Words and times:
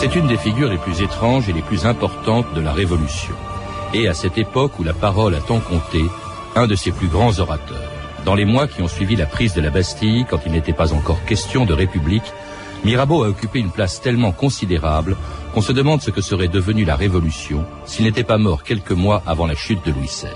C'est 0.00 0.14
une 0.14 0.28
des 0.28 0.36
figures 0.36 0.70
les 0.70 0.78
plus 0.78 1.02
étranges 1.02 1.48
et 1.48 1.52
les 1.52 1.60
plus 1.60 1.84
importantes 1.84 2.46
de 2.54 2.60
la 2.60 2.72
Révolution. 2.72 3.34
Et 3.92 4.06
à 4.06 4.14
cette 4.14 4.38
époque 4.38 4.78
où 4.78 4.84
la 4.84 4.92
parole 4.92 5.34
a 5.34 5.40
tant 5.40 5.58
compté, 5.58 6.04
un 6.54 6.68
de 6.68 6.76
ses 6.76 6.92
plus 6.92 7.08
grands 7.08 7.36
orateurs. 7.40 7.90
Dans 8.24 8.36
les 8.36 8.44
mois 8.44 8.68
qui 8.68 8.80
ont 8.80 8.86
suivi 8.86 9.16
la 9.16 9.26
prise 9.26 9.54
de 9.54 9.60
la 9.60 9.70
Bastille, 9.70 10.24
quand 10.30 10.38
il 10.46 10.52
n'était 10.52 10.72
pas 10.72 10.92
encore 10.92 11.24
question 11.24 11.64
de 11.64 11.72
République, 11.72 12.32
Mirabeau 12.84 13.24
a 13.24 13.28
occupé 13.28 13.58
une 13.58 13.72
place 13.72 14.00
tellement 14.00 14.30
considérable 14.30 15.16
qu'on 15.52 15.62
se 15.62 15.72
demande 15.72 16.00
ce 16.00 16.12
que 16.12 16.20
serait 16.20 16.46
devenue 16.46 16.84
la 16.84 16.94
Révolution 16.94 17.64
s'il 17.84 18.04
n'était 18.04 18.22
pas 18.22 18.38
mort 18.38 18.62
quelques 18.62 18.92
mois 18.92 19.24
avant 19.26 19.48
la 19.48 19.56
chute 19.56 19.84
de 19.84 19.90
Louis 19.90 20.06
XVI. 20.06 20.28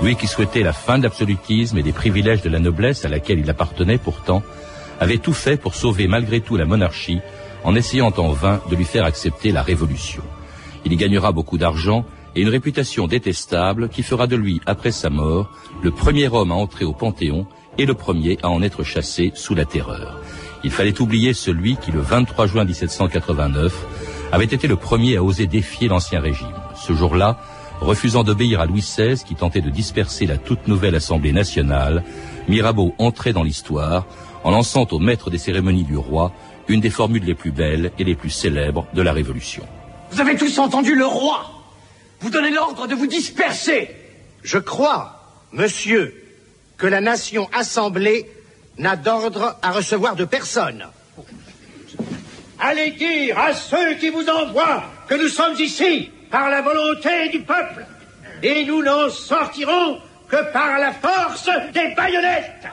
Lui 0.00 0.16
qui 0.16 0.26
souhaitait 0.26 0.62
la 0.62 0.72
fin 0.72 0.96
de 0.96 1.02
l'absolutisme 1.02 1.76
et 1.76 1.82
des 1.82 1.92
privilèges 1.92 2.40
de 2.40 2.48
la 2.48 2.58
noblesse 2.58 3.04
à 3.04 3.10
laquelle 3.10 3.40
il 3.40 3.50
appartenait 3.50 3.98
pourtant, 3.98 4.42
avait 4.98 5.18
tout 5.18 5.34
fait 5.34 5.58
pour 5.58 5.74
sauver 5.74 6.08
malgré 6.08 6.40
tout 6.40 6.56
la 6.56 6.64
monarchie 6.64 7.20
en 7.64 7.74
essayant 7.74 8.12
en 8.16 8.32
vain 8.32 8.60
de 8.70 8.76
lui 8.76 8.84
faire 8.84 9.04
accepter 9.04 9.52
la 9.52 9.62
révolution. 9.62 10.22
Il 10.84 10.92
y 10.92 10.96
gagnera 10.96 11.32
beaucoup 11.32 11.58
d'argent 11.58 12.04
et 12.34 12.42
une 12.42 12.48
réputation 12.48 13.06
détestable 13.06 13.88
qui 13.88 14.02
fera 14.02 14.26
de 14.26 14.36
lui, 14.36 14.60
après 14.66 14.92
sa 14.92 15.10
mort, 15.10 15.50
le 15.82 15.90
premier 15.90 16.28
homme 16.28 16.52
à 16.52 16.54
entrer 16.54 16.84
au 16.84 16.92
Panthéon 16.92 17.46
et 17.78 17.86
le 17.86 17.94
premier 17.94 18.38
à 18.42 18.48
en 18.48 18.62
être 18.62 18.84
chassé 18.84 19.32
sous 19.34 19.54
la 19.54 19.64
terreur. 19.64 20.20
Il 20.64 20.70
fallait 20.70 21.00
oublier 21.00 21.34
celui 21.34 21.76
qui, 21.76 21.92
le 21.92 22.00
23 22.00 22.46
juin 22.46 22.64
1789, 22.64 23.74
avait 24.32 24.44
été 24.44 24.66
le 24.66 24.76
premier 24.76 25.16
à 25.16 25.24
oser 25.24 25.46
défier 25.46 25.88
l'ancien 25.88 26.20
régime. 26.20 26.48
Ce 26.74 26.92
jour-là, 26.92 27.38
refusant 27.80 28.24
d'obéir 28.24 28.60
à 28.60 28.66
Louis 28.66 28.80
XVI 28.80 29.22
qui 29.24 29.34
tentait 29.34 29.60
de 29.60 29.70
disperser 29.70 30.26
la 30.26 30.36
toute 30.36 30.66
nouvelle 30.68 30.96
Assemblée 30.96 31.32
nationale, 31.32 32.02
Mirabeau 32.48 32.94
entrait 32.98 33.32
dans 33.32 33.42
l'histoire 33.42 34.06
en 34.44 34.50
lançant 34.50 34.86
au 34.90 34.98
maître 34.98 35.30
des 35.30 35.38
cérémonies 35.38 35.84
du 35.84 35.96
roi 35.96 36.32
une 36.68 36.80
des 36.80 36.90
formules 36.90 37.24
les 37.24 37.34
plus 37.34 37.50
belles 37.50 37.92
et 37.98 38.04
les 38.04 38.14
plus 38.14 38.30
célèbres 38.30 38.86
de 38.92 39.02
la 39.02 39.12
Révolution. 39.12 39.66
Vous 40.10 40.20
avez 40.20 40.36
tous 40.36 40.58
entendu 40.58 40.94
le 40.94 41.06
roi 41.06 41.46
Vous 42.20 42.30
donnez 42.30 42.50
l'ordre 42.50 42.86
de 42.86 42.94
vous 42.94 43.06
disperser 43.06 43.90
Je 44.42 44.58
crois, 44.58 45.22
monsieur, 45.52 46.14
que 46.76 46.86
la 46.86 47.00
nation 47.00 47.48
assemblée 47.52 48.30
n'a 48.78 48.96
d'ordre 48.96 49.56
à 49.62 49.72
recevoir 49.72 50.14
de 50.14 50.24
personne. 50.24 50.86
Allez 52.60 52.92
dire 52.92 53.38
à 53.38 53.54
ceux 53.54 53.94
qui 53.94 54.10
vous 54.10 54.28
envoient 54.28 54.84
que 55.08 55.14
nous 55.14 55.28
sommes 55.28 55.54
ici 55.58 56.10
par 56.30 56.50
la 56.50 56.60
volonté 56.60 57.28
du 57.30 57.40
peuple 57.40 57.86
et 58.42 58.64
nous 58.64 58.82
n'en 58.82 59.08
sortirons 59.08 60.00
que 60.28 60.52
par 60.52 60.78
la 60.78 60.92
force 60.92 61.48
des 61.72 61.94
baïonnettes. 61.94 62.68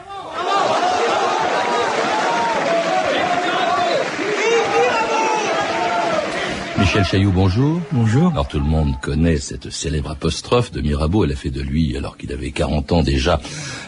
Michel 6.85 7.03
Chailloux, 7.03 7.31
bonjour. 7.31 7.81
Bonjour. 7.91 8.31
Alors 8.31 8.47
tout 8.47 8.59
le 8.59 8.65
monde 8.65 8.93
connaît 9.01 9.37
cette 9.37 9.71
célèbre 9.71 10.11
apostrophe 10.11 10.71
de 10.71 10.81
Mirabeau. 10.81 11.25
Elle 11.25 11.31
a 11.31 11.35
fait 11.35 11.49
de 11.49 11.59
lui, 11.59 11.97
alors 11.97 12.15
qu'il 12.15 12.31
avait 12.31 12.51
40 12.51 12.91
ans 12.91 13.01
déjà, 13.01 13.41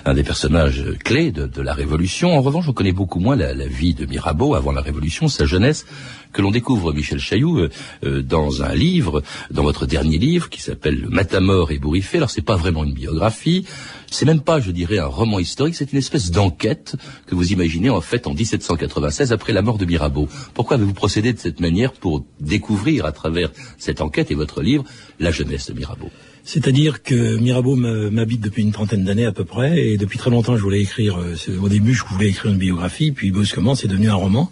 un 0.03 0.15
des 0.15 0.23
personnages 0.23 0.83
clés 1.05 1.31
de, 1.31 1.61
la 1.61 1.75
Révolution. 1.75 2.35
En 2.35 2.41
revanche, 2.41 2.67
on 2.67 2.73
connaît 2.73 2.91
beaucoup 2.91 3.19
moins 3.19 3.35
la, 3.35 3.53
la, 3.53 3.67
vie 3.67 3.93
de 3.93 4.07
Mirabeau 4.07 4.55
avant 4.55 4.71
la 4.71 4.81
Révolution, 4.81 5.27
sa 5.27 5.45
jeunesse, 5.45 5.85
que 6.33 6.41
l'on 6.41 6.49
découvre, 6.49 6.91
Michel 6.91 7.19
Chailloux, 7.19 7.59
euh, 7.59 7.69
euh, 8.03 8.23
dans 8.23 8.63
un 8.63 8.73
livre, 8.73 9.21
dans 9.51 9.63
votre 9.63 9.85
dernier 9.85 10.17
livre, 10.17 10.49
qui 10.49 10.63
s'appelle 10.63 11.05
Matamor 11.07 11.71
et 11.71 11.77
Bourriffé. 11.77 12.17
Alors 12.17 12.31
c'est 12.31 12.41
pas 12.41 12.55
vraiment 12.55 12.83
une 12.83 12.93
biographie, 12.93 13.67
c'est 14.09 14.25
même 14.25 14.41
pas, 14.41 14.59
je 14.59 14.71
dirais, 14.71 14.99
un 14.99 15.05
roman 15.05 15.39
historique, 15.39 15.75
c'est 15.75 15.91
une 15.91 15.99
espèce 15.99 16.31
d'enquête 16.31 16.95
que 17.25 17.35
vous 17.35 17.51
imaginez 17.51 17.89
en 17.89 18.01
fait 18.01 18.27
en 18.27 18.33
1796 18.33 19.31
après 19.31 19.53
la 19.53 19.61
mort 19.61 19.77
de 19.77 19.85
Mirabeau. 19.85 20.27
Pourquoi 20.53 20.77
avez-vous 20.77 20.93
procédé 20.93 21.33
de 21.33 21.39
cette 21.39 21.59
manière 21.59 21.93
pour 21.93 22.25
découvrir 22.39 23.05
à 23.05 23.11
travers 23.11 23.51
cette 23.77 24.01
enquête 24.01 24.31
et 24.31 24.35
votre 24.35 24.61
livre 24.61 24.83
la 25.19 25.31
jeunesse 25.31 25.67
de 25.67 25.73
Mirabeau? 25.73 26.09
C'est-à-dire 26.43 27.03
que 27.03 27.35
Mirabeau 27.37 27.75
m'habite 27.75 28.39
depuis 28.39 28.63
une 28.63 28.71
trentaine 28.71 29.03
d'années 29.03 29.25
à 29.25 29.33
peu 29.33 29.43
près, 29.43 29.85
et 29.85 29.97
depuis 29.97 30.17
très 30.17 30.29
longtemps 30.29 30.55
je 30.55 30.61
voulais 30.61 30.81
écrire, 30.81 31.17
euh, 31.17 31.35
au 31.61 31.67
début 31.67 31.93
je 31.93 32.05
voulais 32.05 32.29
écrire 32.29 32.51
une 32.51 32.57
biographie, 32.57 33.11
puis 33.11 33.31
brusquement 33.31 33.75
c'est 33.75 33.89
devenu 33.89 34.09
un 34.09 34.15
roman. 34.15 34.49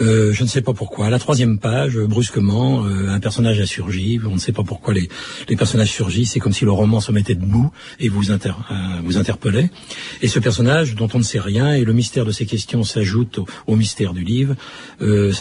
Euh, 0.00 0.32
je 0.32 0.42
ne 0.42 0.48
sais 0.48 0.62
pas 0.62 0.72
pourquoi. 0.72 1.06
À 1.06 1.10
la 1.10 1.18
troisième 1.18 1.58
page, 1.58 1.98
brusquement, 1.98 2.84
euh, 2.84 3.08
un 3.08 3.20
personnage 3.20 3.60
a 3.60 3.66
surgi. 3.66 4.20
On 4.24 4.34
ne 4.34 4.38
sait 4.38 4.52
pas 4.52 4.62
pourquoi 4.62 4.94
les, 4.94 5.08
les 5.48 5.56
personnages 5.56 5.90
surgissent. 5.90 6.32
C'est 6.32 6.40
comme 6.40 6.52
si 6.52 6.64
le 6.64 6.70
roman 6.70 7.00
se 7.00 7.12
mettait 7.12 7.34
debout 7.34 7.70
et 7.98 8.08
vous, 8.08 8.30
inter, 8.30 8.52
euh, 8.70 8.74
vous 9.04 9.18
interpellait. 9.18 9.70
Et 10.22 10.28
ce 10.28 10.38
personnage, 10.38 10.94
dont 10.94 11.08
on 11.14 11.18
ne 11.18 11.24
sait 11.24 11.40
rien, 11.40 11.74
et 11.74 11.84
le 11.84 11.92
mystère 11.92 12.24
de 12.24 12.30
ses 12.30 12.46
questions 12.46 12.84
s'ajoute 12.84 13.40
au, 13.66 13.76
mystère 13.76 14.12
du 14.12 14.24
livre, 14.24 14.56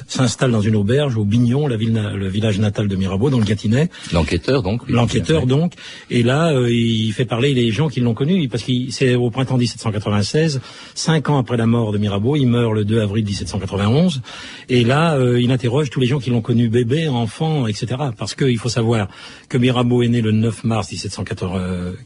s'installe 0.08 0.52
dans 0.52 0.62
une 0.62 0.76
auberge 0.76 1.18
au 1.18 1.26
Bignon, 1.26 1.68
la 1.68 1.76
ville, 1.76 2.00
le 2.16 2.28
village 2.28 2.60
natal 2.60 2.88
de 2.88 2.96
Mirabeau, 2.96 3.32
dans 3.32 3.40
le 3.40 3.46
Gâtinais. 3.46 3.90
L'enquêteur, 4.14 4.62
donc. 4.62 4.88
L'enquêteur, 4.88 5.48
donc. 5.48 5.74
Et 6.12 6.22
là, 6.22 6.54
il 6.70 7.12
fait 7.14 7.26
parler 7.26 7.56
les 7.56 7.72
gens 7.72 7.90
qui 7.90 8.00
l'ont 8.00 8.14
connu, 8.14 8.48
parce 8.48 8.64
que 8.64 8.72
c'est 8.90 9.16
au 9.16 9.32
printemps 9.32 9.58
1796, 9.58 10.62
cinq 10.94 11.30
ans 11.30 11.40
après 11.40 11.58
la 11.58 11.66
mort 11.66 11.92
de 11.92 11.98
Mirabeau. 11.98 12.36
Il 12.36 12.48
meurt 12.48 12.74
le 12.74 12.86
2 12.86 13.02
avril 13.02 13.26
1791. 13.26 14.22
Et 14.70 14.84
là, 14.84 15.16
euh, 15.16 15.42
il 15.42 15.52
interroge 15.52 15.90
tous 15.90 16.00
les 16.00 16.08
gens 16.08 16.20
qui 16.20 16.30
l'ont 16.30 16.42
connu 16.42 16.70
bébé, 16.70 17.08
enfant, 17.08 17.68
etc. 17.68 17.88
Parce 18.18 18.36
qu'il 18.36 18.58
faut 18.58 18.70
savoir 18.70 19.08
que 19.50 19.58
Mirabeau 19.58 20.04
est 20.04 20.08
né 20.08 20.22
le 20.22 20.32
9 20.32 20.64
mars 20.64 20.92
1794 20.92 21.98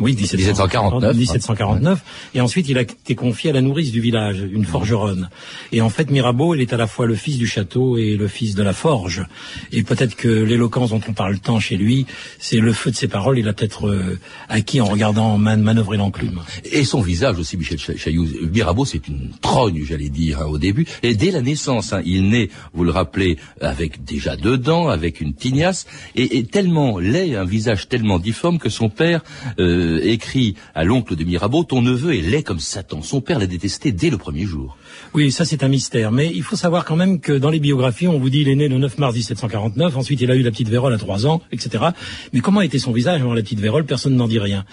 oui, 0.00 0.14
1749. 0.14 1.16
1749. 1.16 2.02
Et 2.34 2.40
ensuite, 2.40 2.68
il 2.68 2.78
a 2.78 2.82
été 2.82 3.14
confié 3.14 3.50
à 3.50 3.52
la 3.52 3.60
nourrice 3.60 3.90
du 3.90 4.00
village, 4.00 4.40
une 4.40 4.64
forgeronne. 4.64 5.30
Et 5.72 5.80
en 5.80 5.88
fait, 5.88 6.10
Mirabeau, 6.10 6.54
il 6.54 6.60
est 6.60 6.72
à 6.72 6.76
la 6.76 6.86
fois 6.86 7.06
le 7.06 7.14
fils 7.14 7.38
du 7.38 7.46
château 7.46 7.96
et 7.96 8.16
le 8.16 8.28
fils 8.28 8.54
de 8.54 8.62
la 8.62 8.72
forge. 8.72 9.24
Et 9.72 9.82
peut-être 9.82 10.16
que 10.16 10.28
l'éloquence 10.28 10.90
dont 10.90 11.00
on 11.08 11.12
parle 11.12 11.38
tant 11.38 11.60
chez 11.60 11.76
lui, 11.76 12.06
c'est 12.38 12.58
le 12.58 12.72
feu 12.72 12.90
de 12.90 12.96
ses 12.96 13.08
paroles. 13.08 13.38
Il 13.38 13.48
a 13.48 13.52
peut-être 13.52 13.88
euh, 13.88 14.18
acquis 14.48 14.80
en 14.80 14.86
regardant 14.86 15.38
man 15.38 15.62
manœuvrer 15.62 15.96
l'enclume. 15.96 16.40
Et 16.64 16.84
son 16.84 17.00
visage 17.00 17.38
aussi, 17.38 17.56
Michel 17.56 17.78
Chailloux. 17.78 18.26
Mirabeau, 18.52 18.84
c'est 18.84 19.06
une 19.08 19.30
trogne, 19.40 19.84
j'allais 19.84 20.10
dire, 20.10 20.42
hein, 20.42 20.46
au 20.46 20.58
début. 20.58 20.86
Et 21.02 21.14
dès 21.14 21.30
la 21.30 21.40
naissance, 21.40 21.92
hein, 21.92 22.02
il 22.04 22.28
naît, 22.28 22.50
vous 22.74 22.84
le 22.84 22.90
rappelez, 22.90 23.38
avec 23.60 24.04
déjà 24.04 24.36
deux 24.36 24.58
dents, 24.58 24.88
avec 24.88 25.20
une 25.20 25.34
tignasse, 25.34 25.86
et, 26.14 26.38
et 26.38 26.44
tellement 26.44 26.98
laid, 26.98 27.36
un 27.36 27.44
visage 27.44 27.88
tellement 27.88 28.18
difforme 28.18 28.58
que 28.58 28.68
son 28.68 28.88
père 28.88 29.22
euh, 29.58 29.67
écrit 30.02 30.54
à 30.74 30.84
l'oncle 30.84 31.16
de 31.16 31.24
Mirabeau, 31.24 31.64
ton 31.64 31.82
neveu 31.82 32.14
est 32.14 32.22
laid 32.22 32.42
comme 32.42 32.60
Satan. 32.60 33.02
Son 33.02 33.20
père 33.20 33.38
l'a 33.38 33.46
détesté 33.46 33.92
dès 33.92 34.10
le 34.10 34.18
premier 34.18 34.44
jour. 34.44 34.76
Oui, 35.14 35.32
ça 35.32 35.44
c'est 35.44 35.62
un 35.62 35.68
mystère. 35.68 36.12
Mais 36.12 36.30
il 36.34 36.42
faut 36.42 36.56
savoir 36.56 36.84
quand 36.84 36.96
même 36.96 37.20
que 37.20 37.32
dans 37.32 37.50
les 37.50 37.60
biographies, 37.60 38.08
on 38.08 38.18
vous 38.18 38.30
dit 38.30 38.40
il 38.40 38.48
est 38.48 38.54
né 38.54 38.68
le 38.68 38.78
9 38.78 38.98
mars 38.98 39.14
1749, 39.14 39.96
ensuite 39.96 40.20
il 40.20 40.30
a 40.30 40.34
eu 40.34 40.42
la 40.42 40.50
petite 40.50 40.68
vérole 40.68 40.92
à 40.92 40.98
3 40.98 41.26
ans, 41.26 41.42
etc. 41.52 41.84
Mais 42.32 42.40
comment 42.40 42.60
était 42.60 42.78
son 42.78 42.92
visage 42.92 43.20
avant 43.20 43.34
la 43.34 43.42
petite 43.42 43.60
vérole? 43.60 43.84
Personne 43.84 44.14
n'en 44.14 44.28
dit 44.28 44.38
rien. 44.38 44.64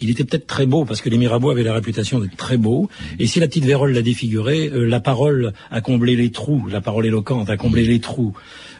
Il 0.00 0.10
était 0.10 0.24
peut-être 0.24 0.46
très 0.46 0.66
beau, 0.66 0.84
parce 0.84 1.00
que 1.00 1.08
les 1.08 1.18
Mirabeau 1.18 1.50
avaient 1.50 1.62
la 1.62 1.74
réputation 1.74 2.20
d'être 2.20 2.36
très 2.36 2.56
beaux. 2.56 2.88
Et 3.18 3.26
si 3.26 3.40
la 3.40 3.48
petite 3.48 3.64
vérole 3.64 3.92
l'a 3.92 4.02
défiguré, 4.02 4.68
euh, 4.68 4.84
la 4.86 5.00
parole 5.00 5.52
a 5.70 5.80
comblé 5.80 6.16
les 6.16 6.30
trous, 6.30 6.66
la 6.68 6.80
parole 6.80 7.06
éloquente 7.06 7.50
a 7.50 7.56
comblé 7.56 7.84
les 7.84 8.00
trous 8.00 8.34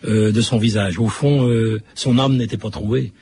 euh, 0.05 0.33
de 0.33 0.41
son 0.41 0.59
visage. 0.59 0.99
Au 0.99 1.09
fond, 1.09 1.49
son 1.95 2.19
âme 2.19 2.37
n'était 2.37 2.57
pas 2.57 2.71
trouvée. 2.71 3.13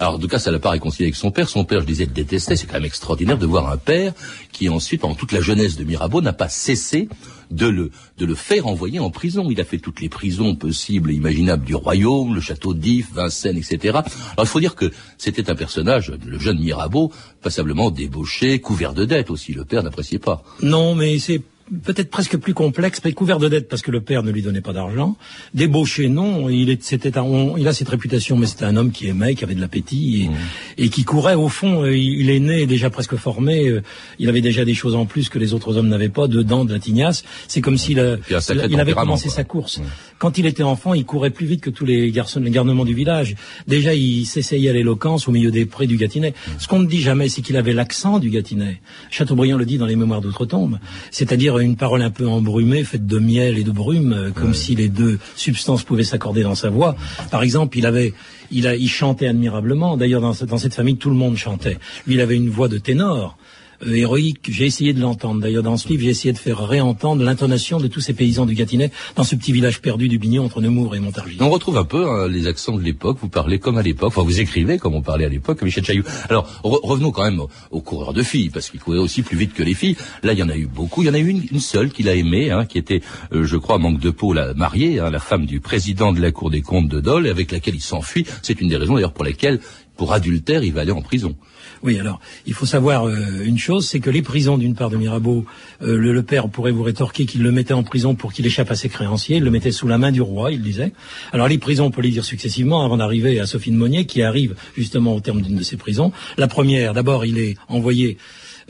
Alors, 0.00 0.14
en 0.14 0.18
tout 0.18 0.28
cas, 0.28 0.38
ça 0.38 0.50
l'a 0.50 0.58
pas 0.58 0.70
réconcilié 0.70 1.06
avec 1.06 1.16
son 1.16 1.30
père. 1.30 1.48
Son 1.48 1.64
père, 1.64 1.80
je 1.80 1.86
disais, 1.86 2.06
détestait. 2.06 2.56
C'est 2.56 2.66
quand 2.66 2.74
même 2.74 2.84
extraordinaire 2.84 3.38
de 3.38 3.46
voir 3.46 3.70
un 3.70 3.76
père 3.76 4.12
qui, 4.52 4.68
ensuite, 4.68 5.00
pendant 5.00 5.14
toute 5.14 5.32
la 5.32 5.40
jeunesse 5.40 5.76
de 5.76 5.84
Mirabeau, 5.84 6.20
n'a 6.20 6.32
pas 6.32 6.48
cessé 6.48 7.08
de 7.50 7.66
le, 7.66 7.90
de 8.18 8.26
le 8.26 8.34
faire 8.34 8.66
envoyer 8.66 8.98
en 8.98 9.10
prison. 9.10 9.48
Il 9.50 9.60
a 9.60 9.64
fait 9.64 9.78
toutes 9.78 10.00
les 10.00 10.08
prisons 10.08 10.56
possibles 10.56 11.10
et 11.10 11.14
imaginables 11.14 11.64
du 11.64 11.74
royaume, 11.74 12.34
le 12.34 12.40
château 12.40 12.74
d'If, 12.74 13.12
Vincennes, 13.12 13.56
etc. 13.56 13.98
Alors, 13.98 14.04
il 14.40 14.46
faut 14.46 14.60
dire 14.60 14.74
que 14.74 14.90
c'était 15.18 15.50
un 15.50 15.54
personnage, 15.54 16.12
le 16.24 16.38
jeune 16.38 16.58
Mirabeau, 16.58 17.12
passablement 17.42 17.90
débauché, 17.90 18.60
couvert 18.60 18.94
de 18.94 19.04
dettes 19.04 19.30
aussi. 19.30 19.52
Le 19.52 19.64
père 19.64 19.82
n'appréciait 19.82 20.18
pas. 20.18 20.42
Non, 20.62 20.94
mais 20.94 21.18
c'est 21.18 21.42
peut-être 21.82 22.10
presque 22.10 22.36
plus 22.36 22.54
complexe, 22.54 23.00
mais 23.04 23.12
couvert 23.12 23.38
de 23.38 23.48
dettes 23.48 23.68
parce 23.68 23.82
que 23.82 23.90
le 23.90 24.00
père 24.00 24.22
ne 24.22 24.30
lui 24.30 24.42
donnait 24.42 24.60
pas 24.60 24.72
d'argent. 24.72 25.16
Débauché, 25.54 26.08
non. 26.08 26.48
Il 26.48 26.70
est, 26.70 26.82
c'était 26.82 27.12
il 27.56 27.68
a 27.68 27.72
cette 27.72 27.88
réputation, 27.88 28.36
mais 28.36 28.46
c'était 28.46 28.64
un 28.64 28.76
homme 28.76 28.92
qui 28.92 29.08
aimait, 29.08 29.34
qui 29.34 29.44
avait 29.44 29.54
de 29.54 29.60
l'appétit 29.60 30.22
et, 30.22 30.28
mmh. 30.28 30.34
et, 30.78 30.88
qui 30.88 31.04
courait 31.04 31.34
au 31.34 31.48
fond. 31.48 31.82
Euh, 31.82 31.96
il 31.96 32.30
est 32.30 32.40
né 32.40 32.66
déjà 32.66 32.90
presque 32.90 33.16
formé. 33.16 33.68
Euh, 33.68 33.82
il 34.18 34.28
avait 34.28 34.40
déjà 34.40 34.64
des 34.64 34.74
choses 34.74 34.94
en 34.94 35.06
plus 35.06 35.28
que 35.28 35.38
les 35.38 35.54
autres 35.54 35.76
hommes 35.76 35.88
n'avaient 35.88 36.08
pas, 36.08 36.28
dedans 36.28 36.64
de 36.64 36.72
la 36.72 36.78
tignasse. 36.78 37.24
C'est 37.48 37.60
comme 37.60 37.78
s'il 37.78 37.98
il, 38.28 38.80
avait 38.80 38.92
commencé 38.92 39.28
sa 39.28 39.44
course. 39.44 39.78
Mmh. 39.78 39.82
Quand 40.18 40.38
il 40.38 40.46
était 40.46 40.62
enfant, 40.62 40.94
il 40.94 41.04
courait 41.04 41.30
plus 41.30 41.46
vite 41.46 41.60
que 41.60 41.70
tous 41.70 41.84
les 41.84 42.10
garçons, 42.10 42.40
les 42.40 42.50
garnements 42.50 42.84
du 42.84 42.94
village. 42.94 43.34
Déjà, 43.66 43.94
il 43.94 44.24
s'essayait 44.24 44.70
à 44.70 44.72
l'éloquence 44.72 45.28
au 45.28 45.32
milieu 45.32 45.50
des 45.50 45.66
prés 45.66 45.86
du 45.86 45.96
Gâtinais. 45.96 46.30
Mmh. 46.30 46.50
Ce 46.58 46.68
qu'on 46.68 46.78
ne 46.78 46.86
dit 46.86 47.00
jamais, 47.00 47.28
c'est 47.28 47.42
qu'il 47.42 47.56
avait 47.56 47.72
l'accent 47.74 48.18
du 48.18 48.30
Gâtinais. 48.30 48.80
Chateaubriand 49.10 49.58
le 49.58 49.66
dit 49.66 49.78
dans 49.78 49.86
les 49.86 49.96
Mémoires 49.96 50.20
d'outre-tombe. 50.20 50.78
C'est-à-dire 51.10 51.58
une 51.58 51.76
parole 51.76 52.02
un 52.02 52.10
peu 52.10 52.26
embrumée, 52.26 52.84
faite 52.84 53.06
de 53.06 53.18
miel 53.18 53.58
et 53.58 53.64
de 53.64 53.70
brume, 53.70 54.12
euh, 54.12 54.30
comme 54.30 54.54
si 54.54 54.74
les 54.74 54.88
deux 54.88 55.18
substances 55.34 55.82
pouvaient 55.82 56.04
s'accorder 56.04 56.42
dans 56.42 56.54
sa 56.54 56.70
voix. 56.70 56.96
Par 57.30 57.42
exemple, 57.42 57.76
il 57.76 57.86
avait, 57.86 58.14
il, 58.50 58.66
a, 58.66 58.74
il 58.74 58.88
chantait 58.88 59.26
admirablement. 59.26 59.96
D'ailleurs, 59.96 60.20
dans, 60.20 60.32
dans, 60.32 60.58
cette 60.58 60.74
famille, 60.74 60.96
tout 60.96 61.10
le 61.10 61.16
monde 61.16 61.36
chantait. 61.36 61.78
Lui, 62.06 62.14
il 62.14 62.20
avait 62.20 62.36
une 62.36 62.48
voix 62.48 62.68
de 62.68 62.78
ténor. 62.78 63.36
Euh, 63.84 63.94
héroïque. 63.94 64.48
J'ai 64.50 64.66
essayé 64.66 64.92
de 64.92 65.00
l'entendre. 65.00 65.40
D'ailleurs, 65.40 65.62
dans 65.62 65.76
ce 65.76 65.88
livre, 65.88 66.02
j'ai 66.02 66.10
essayé 66.10 66.32
de 66.32 66.38
faire 66.38 66.66
réentendre 66.66 67.22
l'intonation 67.22 67.78
de 67.78 67.88
tous 67.88 68.00
ces 68.00 68.14
paysans 68.14 68.46
du 68.46 68.54
Gâtinais 68.54 68.90
dans 69.16 69.24
ce 69.24 69.34
petit 69.34 69.52
village 69.52 69.80
perdu 69.80 70.08
du 70.08 70.18
Bignon 70.18 70.44
entre 70.44 70.60
Nemours 70.60 70.94
et 70.94 71.00
Montargis. 71.00 71.36
On 71.40 71.50
retrouve 71.50 71.76
un 71.78 71.84
peu 71.84 72.08
hein, 72.08 72.28
les 72.28 72.46
accents 72.46 72.76
de 72.76 72.82
l'époque. 72.82 73.18
Vous 73.20 73.28
parlez 73.28 73.58
comme 73.58 73.78
à 73.78 73.82
l'époque. 73.82 74.08
Enfin, 74.08 74.22
vous 74.22 74.40
écrivez 74.40 74.78
comme 74.78 74.94
on 74.94 75.02
parlait 75.02 75.24
à 75.24 75.28
l'époque, 75.28 75.62
Michel 75.62 75.84
Chailloux. 75.84 76.04
Alors, 76.28 76.60
revenons 76.62 77.10
quand 77.10 77.24
même 77.24 77.40
aux, 77.70 77.80
coureurs 77.80 78.12
de 78.12 78.22
filles, 78.22 78.50
parce 78.50 78.70
qu'ils 78.70 78.80
couraient 78.80 78.98
aussi 78.98 79.22
plus 79.22 79.36
vite 79.36 79.52
que 79.52 79.62
les 79.62 79.74
filles. 79.74 79.96
Là, 80.22 80.32
il 80.32 80.38
y 80.38 80.42
en 80.42 80.48
a 80.48 80.56
eu 80.56 80.66
beaucoup. 80.66 81.02
Il 81.02 81.06
y 81.06 81.10
en 81.10 81.14
a 81.14 81.18
eu 81.18 81.28
une, 81.28 81.60
seule 81.60 81.90
qu'il 81.90 82.08
a 82.08 82.14
aimée, 82.14 82.50
hein, 82.50 82.64
qui 82.66 82.78
était, 82.78 83.00
euh, 83.32 83.44
je 83.44 83.56
crois, 83.56 83.78
manque 83.78 84.00
de 84.00 84.10
peau, 84.10 84.32
la 84.32 84.54
mariée, 84.54 85.00
hein, 85.00 85.10
la 85.10 85.18
femme 85.18 85.46
du 85.46 85.60
président 85.60 86.12
de 86.12 86.20
la 86.20 86.32
Cour 86.32 86.50
des 86.50 86.62
comptes 86.62 86.88
de 86.88 87.00
Dole, 87.00 87.26
avec 87.26 87.52
laquelle 87.52 87.74
il 87.74 87.80
s'enfuit. 87.80 88.26
C'est 88.42 88.60
une 88.60 88.68
des 88.68 88.76
raisons 88.76 88.94
d'ailleurs 88.94 89.12
pour 89.12 89.24
lesquelles, 89.24 89.60
pour 89.96 90.12
adultère, 90.12 90.62
il 90.62 90.72
va 90.72 90.82
aller 90.82 90.92
en 90.92 91.02
prison. 91.02 91.36
Oui, 91.82 91.98
alors 91.98 92.20
il 92.46 92.54
faut 92.54 92.66
savoir 92.66 93.06
euh, 93.06 93.44
une 93.44 93.58
chose, 93.58 93.86
c'est 93.86 94.00
que 94.00 94.10
les 94.10 94.22
prisons 94.22 94.58
d'une 94.58 94.74
part 94.74 94.90
de 94.90 94.96
Mirabeau, 94.96 95.44
euh, 95.82 95.96
le, 95.96 96.22
père 96.22 96.48
pourrait 96.48 96.72
vous 96.72 96.82
rétorquer 96.82 97.26
qu'il 97.26 97.42
le 97.42 97.52
mettait 97.52 97.74
en 97.74 97.82
prison 97.82 98.14
pour 98.14 98.32
qu'il 98.32 98.46
échappe 98.46 98.70
à 98.70 98.74
ses 98.74 98.88
créanciers, 98.88 99.36
il 99.36 99.44
le 99.44 99.50
mettait 99.50 99.72
sous 99.72 99.86
la 99.86 99.98
main 99.98 100.12
du 100.12 100.20
roi, 100.20 100.52
il 100.52 100.62
disait. 100.62 100.92
Alors 101.32 101.48
les 101.48 101.58
prisons, 101.58 101.86
on 101.86 101.90
peut 101.90 102.02
les 102.02 102.10
dire 102.10 102.24
successivement 102.24 102.84
avant 102.84 102.96
d'arriver 102.96 103.38
à 103.40 103.46
Sophie 103.46 103.70
de 103.70 103.76
Monnier, 103.76 104.06
qui 104.06 104.22
arrive 104.22 104.54
justement 104.76 105.14
au 105.14 105.20
terme 105.20 105.42
d'une 105.42 105.56
de 105.56 105.62
ces 105.62 105.76
prisons. 105.76 106.12
La 106.36 106.48
première, 106.48 106.94
d'abord, 106.94 107.24
il 107.24 107.38
est 107.38 107.56
envoyé 107.68 108.18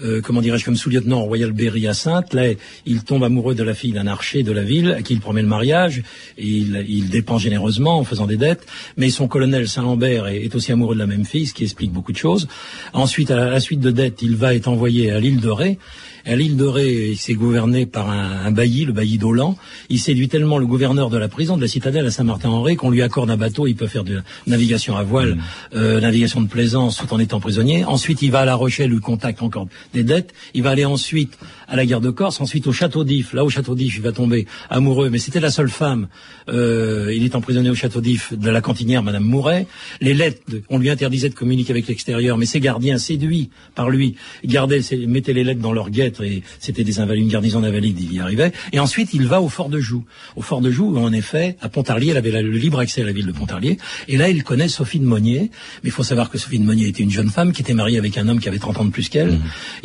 euh, 0.03 0.21
comment 0.21 0.43
dirais-je, 0.43 0.65
comme 0.65 0.77
sous-lieutenant 0.77 1.23
Royal 1.23 1.53
Berry 1.53 1.87
à 1.87 1.95
Sainte. 1.95 2.35
Là, 2.35 2.53
il 2.85 3.03
tombe 3.05 3.25
amoureux 3.25 3.55
de 3.55 3.63
la 3.63 3.75
fille 3.75 3.93
d'un 3.93 4.07
archer 4.07 4.43
de 4.43 4.53
la 4.53 4.63
ville 4.63 4.93
à 4.93 5.03
qui 5.03 5.15
il 5.15 5.21
promet 5.21 5.43
le 5.43 5.49
mariage. 5.49 6.03
Il, 6.39 6.85
il 6.89 7.09
dépend 7.09 7.39
généreusement 7.39 7.99
en 7.99 8.05
faisant 8.05 8.27
des 8.27 8.37
dettes. 8.37 8.67
Mais 8.97 9.11
son 9.11 9.29
colonel 9.29 9.69
Saint-Lambert 9.69 10.27
est, 10.27 10.55
aussi 10.55 10.73
amoureux 10.73 10.95
de 10.95 11.01
la 11.01 11.07
même 11.07 11.25
fille, 11.25 11.47
ce 11.47 11.55
qui 11.55 11.65
explique 11.65 11.93
beaucoup 11.93 12.13
de 12.13 12.19
choses. 12.19 12.49
Ensuite, 12.93 13.31
à 13.31 13.51
la 13.51 13.61
suite 13.61 13.81
de 13.81 13.91
dettes, 13.91 14.23
il 14.23 14.37
va 14.37 14.55
être 14.55 14.69
envoyé 14.69 15.11
à 15.11 15.21
l'île 15.21 15.41
de 15.41 15.49
Ré 15.51 15.79
à 16.27 16.35
l'île 16.35 16.57
de 16.57 16.65
Ré, 16.65 17.11
il 17.11 17.17
s'est 17.17 17.35
gouverné 17.35 17.87
par 17.87 18.11
un, 18.11 18.51
bailli, 18.51 18.85
le 18.85 18.93
bailli 18.93 19.17
d'Olan. 19.17 19.57
Il 19.91 20.01
séduit 20.01 20.29
tellement 20.29 20.59
le 20.59 20.67
gouverneur 20.67 21.09
de 21.09 21.17
la 21.17 21.29
prison, 21.29 21.57
de 21.57 21.63
la 21.63 21.69
citadelle 21.69 22.07
à 22.07 22.11
Saint-Martin-en-Ré, 22.11 22.75
qu'on 22.75 22.91
lui 22.91 23.01
accorde 23.01 23.31
un 23.31 23.37
bateau. 23.37 23.69
Il 23.69 23.77
peut 23.77 23.87
faire 23.87 24.03
de 24.03 24.17
la 24.17 24.23
navigation 24.49 24.97
à 24.97 25.05
voile, 25.05 25.37
mmh. 25.37 25.41
euh, 25.77 26.01
navigation 26.01 26.41
de 26.41 26.49
plaisance, 26.49 26.97
tout 26.97 27.15
en 27.15 27.21
étant 27.21 27.39
prisonnier. 27.39 27.85
Ensuite, 27.85 28.23
il 28.23 28.33
va 28.33 28.41
à 28.41 28.45
La 28.45 28.57
Rochelle, 28.57 28.93
où 28.93 28.97
il 28.97 29.01
contacte 29.01 29.41
encore 29.41 29.69
des 29.95 30.03
dettes. 30.03 30.35
Il 30.55 30.65
va 30.65 30.71
aller 30.71 30.85
ensuite 30.85 31.39
à 31.69 31.77
la 31.77 31.87
guerre 31.87 32.01
de 32.01 32.11
Corse, 32.11 32.41
ensuite 32.41 32.67
au 32.67 32.73
château 32.73 33.05
d'If. 33.05 33.33
Là, 33.33 33.45
au 33.45 33.49
château 33.49 33.77
d'If, 33.77 33.97
il 33.97 34.03
va 34.03 34.11
tomber 34.11 34.47
amoureux, 34.69 35.11
mais 35.11 35.19
c'était 35.19 35.41
la 35.41 35.51
seule 35.51 35.71
femme. 35.71 36.09
Euh, 36.49 37.13
il 37.15 37.25
est 37.25 37.37
emprisonné 37.37 37.71
au 37.71 37.75
château 37.75 38.01
d'If 38.01 38.33
de 38.33 38.51
la 38.51 38.61
cantinière, 38.61 39.05
Madame 39.05 39.25
Mouret. 39.25 39.69
Les 40.01 40.15
lettres, 40.15 40.43
on 40.71 40.79
lui 40.79 40.91
interdisait 40.91 41.29
de 41.29 41.35
communiquer 41.35 41.71
avec 41.71 41.87
l'extérieur, 41.87 42.37
mais 42.37 42.47
ses 42.47 42.61
gardiens, 42.61 42.99
séduits 42.99 43.51
par 43.77 43.91
lui, 43.91 44.17
gardaient, 44.45 44.81
mettaient 45.07 45.33
les 45.33 45.45
lettres 45.45 45.61
dans 45.61 45.73
leur 45.73 45.91
guette 45.91 46.16
et 46.23 46.43
c'était 46.59 46.85
des 46.85 47.01
invalides, 47.01 47.25
une 47.25 47.31
garnison 47.31 47.61
d'invalides, 47.61 48.01
il 48.01 48.13
y 48.13 48.21
arrivait. 48.21 48.53
Et 48.73 48.81
ensuite, 48.81 49.15
il 49.15 49.27
va 49.27 49.41
au 49.41 49.49
fort 49.49 49.69
de 49.69 49.81
Joux. 49.81 50.05
Au 50.37 50.43
fort 50.43 50.61
de 50.61 50.71
Joux, 50.71 50.97
en 50.97 51.13
effet, 51.13 51.57
à 51.61 51.69
Pontarlier, 51.69 52.11
elle 52.11 52.17
avait 52.17 52.43
le 52.43 52.51
libre 52.51 52.79
accès 52.79 53.03
à 53.03 53.05
la 53.05 53.13
ville 53.13 53.27
de 53.27 53.33
Pontarlier. 53.33 53.79
Et 54.09 54.17
là, 54.17 54.29
il 54.29 54.45
connaît 54.45 54.69
Sophie 54.69 55.01
de 55.01 55.05
Monnier. 55.05 55.51
Mais 55.83 55.89
il 55.89 55.91
faut 55.91 56.03
savoir 56.03 56.31
que 56.31 56.39
Sophie 56.39 56.59
de 56.59 56.65
Monnier 56.65 56.89
était 56.89 57.03
une 57.03 57.11
jeune 57.11 57.31
femme 57.31 57.53
qui 57.53 57.63
était 57.63 57.75
mariée 57.75 57.99
avec 57.99 58.19
un 58.19 58.29
homme 58.29 58.41
qui 58.41 58.49
avait 58.49 58.59
30 58.59 58.79
ans 58.79 58.85
de 58.85 58.91
plus 58.91 59.09
qu'elle. 59.09 59.33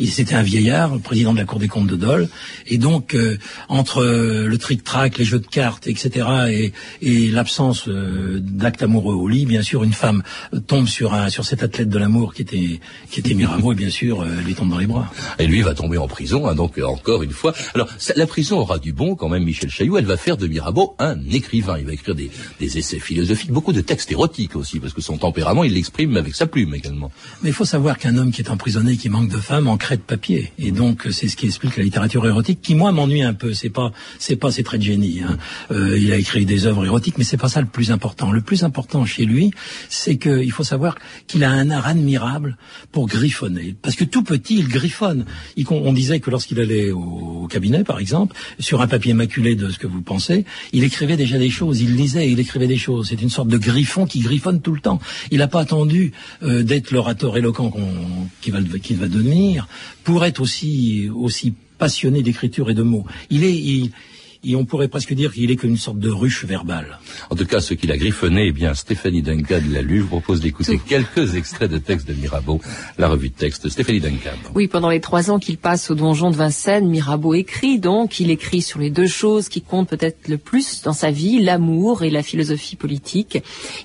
Mmh. 0.00 0.06
C'était 0.06 0.34
un 0.34 0.42
vieillard, 0.42 0.98
président 1.00 1.32
de 1.32 1.38
la 1.38 1.44
Cour 1.44 1.58
des 1.58 1.68
comptes 1.68 1.86
de 1.86 1.96
Dole. 1.96 2.28
Et 2.66 2.78
donc, 2.78 3.14
euh, 3.14 3.38
entre 3.68 4.02
euh, 4.02 4.46
le 4.46 4.58
tric-trac, 4.58 5.18
les 5.18 5.24
jeux 5.24 5.40
de 5.40 5.46
cartes, 5.46 5.86
etc., 5.86 6.26
et, 6.50 6.72
et 7.00 7.30
l'absence 7.30 7.88
euh, 7.88 8.38
d'actes 8.40 8.82
amoureux 8.82 9.14
au 9.14 9.28
lit, 9.28 9.46
bien 9.46 9.62
sûr, 9.62 9.82
une 9.84 9.92
femme 9.92 10.22
tombe 10.66 10.86
sur 10.86 11.14
un 11.14 11.28
sur 11.28 11.44
cet 11.44 11.62
athlète 11.62 11.88
de 11.88 11.98
l'amour 11.98 12.34
qui 12.34 12.42
était 12.42 12.80
qui 13.10 13.20
était 13.20 13.34
Mirabeau, 13.34 13.72
et 13.72 13.76
bien 13.76 13.90
sûr, 13.90 14.24
elle 14.24 14.44
lui 14.44 14.54
tombe 14.54 14.70
dans 14.70 14.78
les 14.78 14.86
bras. 14.86 15.10
Et 15.38 15.46
lui 15.46 15.62
va 15.62 15.74
tomber 15.74 15.98
en 15.98 16.08
prison. 16.08 16.21
Hein, 16.30 16.54
donc 16.54 16.78
encore 16.78 17.22
une 17.22 17.32
fois. 17.32 17.52
Alors 17.74 17.88
la 18.16 18.26
prison 18.26 18.58
aura 18.58 18.78
du 18.78 18.92
bon 18.92 19.14
quand 19.14 19.28
même, 19.28 19.44
Michel 19.44 19.70
Chailloux. 19.70 19.98
Elle 19.98 20.06
va 20.06 20.16
faire 20.16 20.36
de 20.36 20.46
Mirabeau 20.46 20.94
un 20.98 21.18
écrivain. 21.30 21.78
Il 21.78 21.86
va 21.86 21.92
écrire 21.92 22.14
des, 22.14 22.30
essais 22.60 22.98
philosophiques, 22.98 23.50
beaucoup 23.50 23.72
de 23.72 23.80
textes 23.80 24.10
érotiques 24.10 24.56
aussi, 24.56 24.78
parce 24.78 24.92
que 24.92 25.00
son 25.00 25.18
tempérament, 25.18 25.64
il 25.64 25.74
l'exprime 25.74 26.16
avec 26.16 26.34
sa 26.34 26.46
plume 26.46 26.74
également. 26.74 27.10
Mais 27.42 27.50
il 27.50 27.52
faut 27.52 27.64
savoir 27.64 27.98
qu'un 27.98 28.16
homme 28.16 28.32
qui 28.32 28.40
est 28.40 28.50
emprisonné, 28.50 28.96
qui 28.96 29.08
manque 29.08 29.28
de 29.28 29.36
femme, 29.36 29.66
en 29.66 29.76
crée 29.76 29.96
de 29.96 30.02
papier. 30.02 30.52
Et 30.58 30.70
donc 30.70 31.08
c'est 31.10 31.28
ce 31.28 31.36
qui 31.36 31.46
explique 31.46 31.76
la 31.76 31.82
littérature 31.82 32.26
érotique, 32.26 32.60
qui 32.62 32.74
moi 32.74 32.92
m'ennuie 32.92 33.22
un 33.22 33.34
peu. 33.34 33.52
C'est 33.52 33.70
pas 33.70 33.92
c'est 34.18 34.36
pas 34.36 34.50
ses 34.50 34.62
traits 34.62 34.80
de 34.80 34.86
génie. 34.86 35.20
Hein. 35.22 35.38
Euh, 35.70 35.98
il 35.98 36.12
a 36.12 36.16
écrit 36.16 36.46
des 36.46 36.66
œuvres 36.66 36.84
érotiques, 36.84 37.18
mais 37.18 37.24
c'est 37.24 37.36
pas 37.36 37.48
ça 37.48 37.60
le 37.60 37.66
plus 37.66 37.90
important. 37.90 38.30
Le 38.32 38.40
plus 38.40 38.64
important 38.64 39.04
chez 39.04 39.24
lui, 39.24 39.52
c'est 39.88 40.16
qu'il 40.16 40.52
faut 40.52 40.64
savoir 40.64 40.96
qu'il 41.26 41.44
a 41.44 41.50
un 41.50 41.70
art 41.70 41.86
admirable 41.86 42.56
pour 42.92 43.06
griffonner. 43.08 43.74
Parce 43.82 43.96
que 43.96 44.04
tout 44.04 44.22
petit, 44.22 44.58
il 44.58 44.68
griffonne. 44.68 45.24
on 45.70 45.92
disait 45.92 46.11
que 46.20 46.30
lorsqu'il 46.30 46.60
allait 46.60 46.90
au, 46.90 47.46
cabinet, 47.50 47.84
par 47.84 47.98
exemple, 47.98 48.36
sur 48.58 48.80
un 48.80 48.86
papier 48.86 49.14
maculé 49.14 49.54
de 49.54 49.68
ce 49.68 49.78
que 49.78 49.86
vous 49.86 50.02
pensez, 50.02 50.44
il 50.72 50.84
écrivait 50.84 51.16
déjà 51.16 51.38
des 51.38 51.50
choses, 51.50 51.80
il 51.80 51.96
lisait, 51.96 52.30
il 52.30 52.40
écrivait 52.40 52.66
des 52.66 52.78
choses. 52.78 53.08
C'est 53.10 53.20
une 53.20 53.30
sorte 53.30 53.48
de 53.48 53.58
griffon 53.58 54.06
qui 54.06 54.20
griffonne 54.20 54.60
tout 54.60 54.74
le 54.74 54.80
temps. 54.80 55.00
Il 55.30 55.38
n'a 55.38 55.48
pas 55.48 55.60
attendu 55.60 56.12
euh, 56.42 56.62
d'être 56.62 56.90
l'orateur 56.90 57.36
éloquent 57.36 57.72
qu'il 58.40 58.52
va, 58.52 59.08
devenir 59.08 59.68
pour 60.04 60.24
être 60.24 60.40
aussi 60.40 61.10
passionné 61.82 62.22
d'écriture 62.22 62.70
et 62.70 62.74
de 62.74 62.82
mots. 62.82 63.04
Il 63.28 63.42
est, 63.42 63.90
et 64.44 64.56
on 64.56 64.64
pourrait 64.64 64.88
presque 64.88 65.14
dire 65.14 65.32
qu'il 65.32 65.50
est 65.50 65.56
qu'une 65.56 65.76
sorte 65.76 65.98
de 65.98 66.10
ruche 66.10 66.44
verbale. 66.44 66.98
En 67.30 67.36
tout 67.36 67.44
cas, 67.44 67.60
ce 67.60 67.74
qu'il 67.74 67.92
a 67.92 67.96
griffonné, 67.96 68.48
eh 68.48 68.52
bien, 68.52 68.74
Stéphanie 68.74 69.22
Duncan 69.22 69.60
l'a 69.70 69.82
lu. 69.82 69.98
Je 69.98 70.02
vous 70.02 70.08
propose 70.08 70.40
d'écouter 70.40 70.80
quelques 70.84 71.36
extraits 71.36 71.70
de 71.70 71.78
textes 71.78 72.08
de 72.08 72.14
Mirabeau, 72.14 72.60
la 72.98 73.08
revue 73.08 73.28
de 73.28 73.34
texte. 73.34 73.68
Stéphanie 73.68 74.00
Duncan. 74.00 74.36
Oui, 74.54 74.66
pendant 74.66 74.90
les 74.90 75.00
trois 75.00 75.30
ans 75.30 75.38
qu'il 75.38 75.58
passe 75.58 75.90
au 75.90 75.94
donjon 75.94 76.30
de 76.30 76.36
Vincennes, 76.36 76.88
Mirabeau 76.88 77.34
écrit 77.34 77.78
donc. 77.78 78.18
Il 78.18 78.30
écrit 78.30 78.62
sur 78.62 78.80
les 78.80 78.90
deux 78.90 79.06
choses 79.06 79.48
qui 79.48 79.62
comptent 79.62 79.88
peut-être 79.88 80.28
le 80.28 80.38
plus 80.38 80.82
dans 80.82 80.92
sa 80.92 81.10
vie, 81.10 81.40
l'amour 81.40 82.02
et 82.02 82.10
la 82.10 82.22
philosophie 82.22 82.76
politique. 82.76 83.38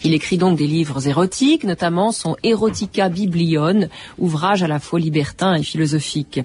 Il 0.03 0.13
écrit 0.13 0.37
donc 0.37 0.57
des 0.57 0.67
livres 0.67 1.07
érotiques, 1.07 1.63
notamment 1.65 2.11
son 2.11 2.35
Erotica 2.43 3.09
Biblion, 3.09 3.89
ouvrage 4.17 4.63
à 4.63 4.67
la 4.67 4.79
fois 4.79 4.99
libertin 4.99 5.55
et 5.55 5.63
philosophique. 5.63 6.39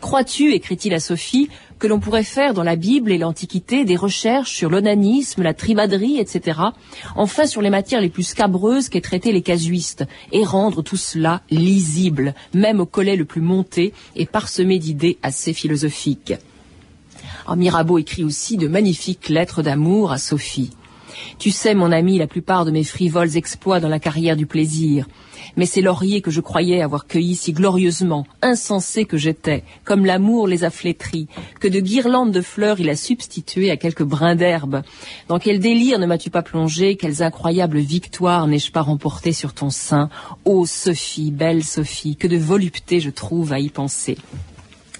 Crois-tu, 0.00 0.52
écrit-il 0.52 0.94
à 0.94 1.00
Sophie, 1.00 1.50
que 1.80 1.86
l'on 1.86 1.98
pourrait 1.98 2.22
faire 2.22 2.54
dans 2.54 2.62
la 2.62 2.76
Bible 2.76 3.10
et 3.10 3.18
l'Antiquité 3.18 3.84
des 3.84 3.96
recherches 3.96 4.52
sur 4.52 4.70
l'onanisme, 4.70 5.42
la 5.42 5.54
tribaderie, 5.54 6.20
etc. 6.20 6.60
Enfin 7.16 7.46
sur 7.46 7.62
les 7.62 7.70
matières 7.70 8.02
les 8.02 8.10
plus 8.10 8.22
scabreuses 8.22 8.88
qu'aient 8.88 9.00
traitées 9.00 9.32
les 9.32 9.42
casuistes 9.42 10.04
et 10.30 10.44
rendre 10.44 10.82
tout 10.82 10.98
cela 10.98 11.42
lisible, 11.50 12.34
même 12.54 12.80
au 12.80 12.86
collet 12.86 13.16
le 13.16 13.24
plus 13.24 13.40
monté 13.40 13.92
et 14.14 14.26
parsemé 14.26 14.78
d'idées 14.78 15.18
assez 15.22 15.52
philosophiques. 15.52 16.34
Mirabeau 17.56 17.98
écrit 17.98 18.22
aussi 18.22 18.56
de 18.56 18.68
magnifiques 18.68 19.28
lettres 19.28 19.62
d'amour 19.62 20.12
à 20.12 20.18
Sophie. 20.18 20.70
Tu 21.38 21.50
sais, 21.50 21.74
mon 21.74 21.92
ami, 21.92 22.18
la 22.18 22.26
plupart 22.26 22.64
de 22.64 22.70
mes 22.70 22.84
frivoles 22.84 23.36
exploits 23.36 23.80
dans 23.80 23.88
la 23.88 24.00
carrière 24.00 24.36
du 24.36 24.46
plaisir 24.46 25.06
mais 25.56 25.66
ces 25.66 25.80
lauriers 25.80 26.20
que 26.20 26.30
je 26.30 26.40
croyais 26.40 26.82
avoir 26.82 27.06
cueillis 27.06 27.36
si 27.36 27.52
glorieusement, 27.52 28.26
insensé 28.42 29.04
que 29.04 29.16
j'étais, 29.16 29.64
comme 29.84 30.06
l'amour 30.06 30.46
les 30.46 30.64
a 30.64 30.70
flétris, 30.70 31.28
que 31.60 31.68
de 31.68 31.80
guirlandes 31.80 32.32
de 32.32 32.40
fleurs 32.40 32.80
il 32.80 32.88
a 32.88 32.96
substitué 32.96 33.70
à 33.70 33.76
quelques 33.76 34.02
brins 34.02 34.36
d'herbe. 34.36 34.82
Dans 35.28 35.38
quel 35.38 35.60
délire 35.60 35.98
ne 35.98 36.06
m'as-tu 36.06 36.30
pas 36.30 36.42
plongé, 36.42 36.96
quelles 36.96 37.22
incroyables 37.22 37.78
victoires 37.78 38.46
n'ai-je 38.46 38.72
pas 38.72 38.82
remportées 38.82 39.32
sur 39.32 39.52
ton 39.52 39.70
sein, 39.70 40.10
ô 40.44 40.66
Sophie, 40.66 41.30
belle 41.30 41.64
Sophie, 41.64 42.16
que 42.16 42.28
de 42.28 42.36
volupté 42.36 43.00
je 43.00 43.10
trouve 43.10 43.52
à 43.52 43.58
y 43.58 43.68
penser. 43.68 44.16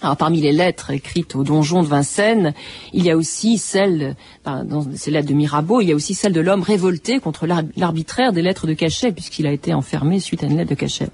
Alors, 0.02 0.16
parmi 0.16 0.40
les 0.40 0.52
lettres 0.52 0.90
écrites 0.90 1.36
au 1.36 1.44
donjon 1.44 1.82
de 1.82 1.88
Vincennes, 1.88 2.54
il 2.92 3.04
y 3.04 3.10
a 3.10 3.16
aussi 3.16 3.58
celle, 3.58 4.16
dans 4.44 4.86
ces 4.94 5.10
lettres 5.10 5.28
de 5.28 5.34
Mirabeau, 5.34 5.80
il 5.80 5.88
y 5.88 5.92
a 5.92 5.94
aussi 5.94 6.14
celle 6.14 6.32
de 6.32 6.40
l'homme 6.40 6.62
révolté 6.62 7.20
contre 7.20 7.46
l'arbitraire 7.46 8.32
des 8.32 8.40
lettres 8.40 8.66
de 8.66 8.72
cachet, 8.72 9.12
puisqu'il 9.12 9.46
a 9.46 9.52
été 9.52 9.74
enfermé 9.74 10.18
suite 10.18 10.42
à 10.42 10.46
une 10.46 10.56
lettre 10.56 10.70
de 10.70 10.74
cachet. 10.74 11.08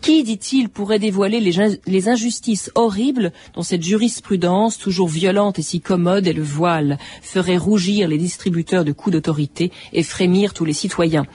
Qui, 0.00 0.22
dit-il, 0.22 0.70
pourrait 0.70 0.98
dévoiler 0.98 1.40
les, 1.40 2.08
injustices 2.08 2.70
horribles 2.74 3.32
dont 3.54 3.62
cette 3.62 3.82
jurisprudence, 3.82 4.78
toujours 4.78 5.08
violente 5.08 5.58
et 5.58 5.62
si 5.62 5.80
commode, 5.80 6.26
est 6.26 6.32
le 6.32 6.42
voile, 6.42 6.96
ferait 7.20 7.58
rougir 7.58 8.08
les 8.08 8.16
distributeurs 8.16 8.84
de 8.84 8.92
coups 8.92 9.12
d'autorité 9.12 9.70
et 9.92 10.02
frémir 10.02 10.54
tous 10.54 10.64
les 10.64 10.72
citoyens 10.72 11.26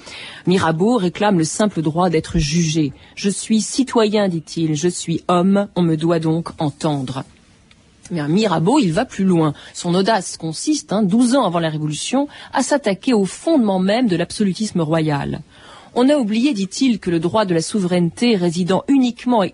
Mirabeau 0.48 0.98
réclame 0.98 1.38
le 1.38 1.44
simple 1.44 1.82
droit 1.84 2.10
d'être 2.10 2.40
jugé. 2.40 2.92
Je 3.16 3.30
suis 3.30 3.62
citoyen, 3.62 4.28
dit-il, 4.30 4.76
je 4.76 4.88
suis 4.88 5.24
homme, 5.28 5.68
on 5.76 5.84
me 5.84 5.96
doit 5.96 6.20
donc 6.20 6.50
entendre. 6.60 7.24
Mais 8.12 8.28
Mirabeau, 8.28 8.80
il 8.80 8.94
va 8.94 9.06
plus 9.06 9.26
loin. 9.26 9.54
Son 9.74 9.94
audace 9.96 10.38
consiste, 10.38 10.94
hein, 10.94 11.04
douze 11.04 11.36
ans 11.36 11.46
avant 11.46 11.60
la 11.60 11.70
Révolution, 11.70 12.28
à 12.54 12.62
s'attaquer 12.62 13.14
au 13.14 13.26
fondement 13.26 13.80
même 13.80 14.08
de 14.08 14.16
l'absolutisme 14.16 14.82
royal. 14.82 15.42
On 15.98 16.10
a 16.10 16.18
oublié, 16.18 16.54
dit-il, 16.54 17.00
que 17.00 17.10
le 17.10 17.22
droit 17.22 17.46
de 17.46 17.54
la 17.54 17.62
souveraineté 17.62 18.36
résidant 18.36 18.84
uniquement 18.90 19.44
et 19.44 19.54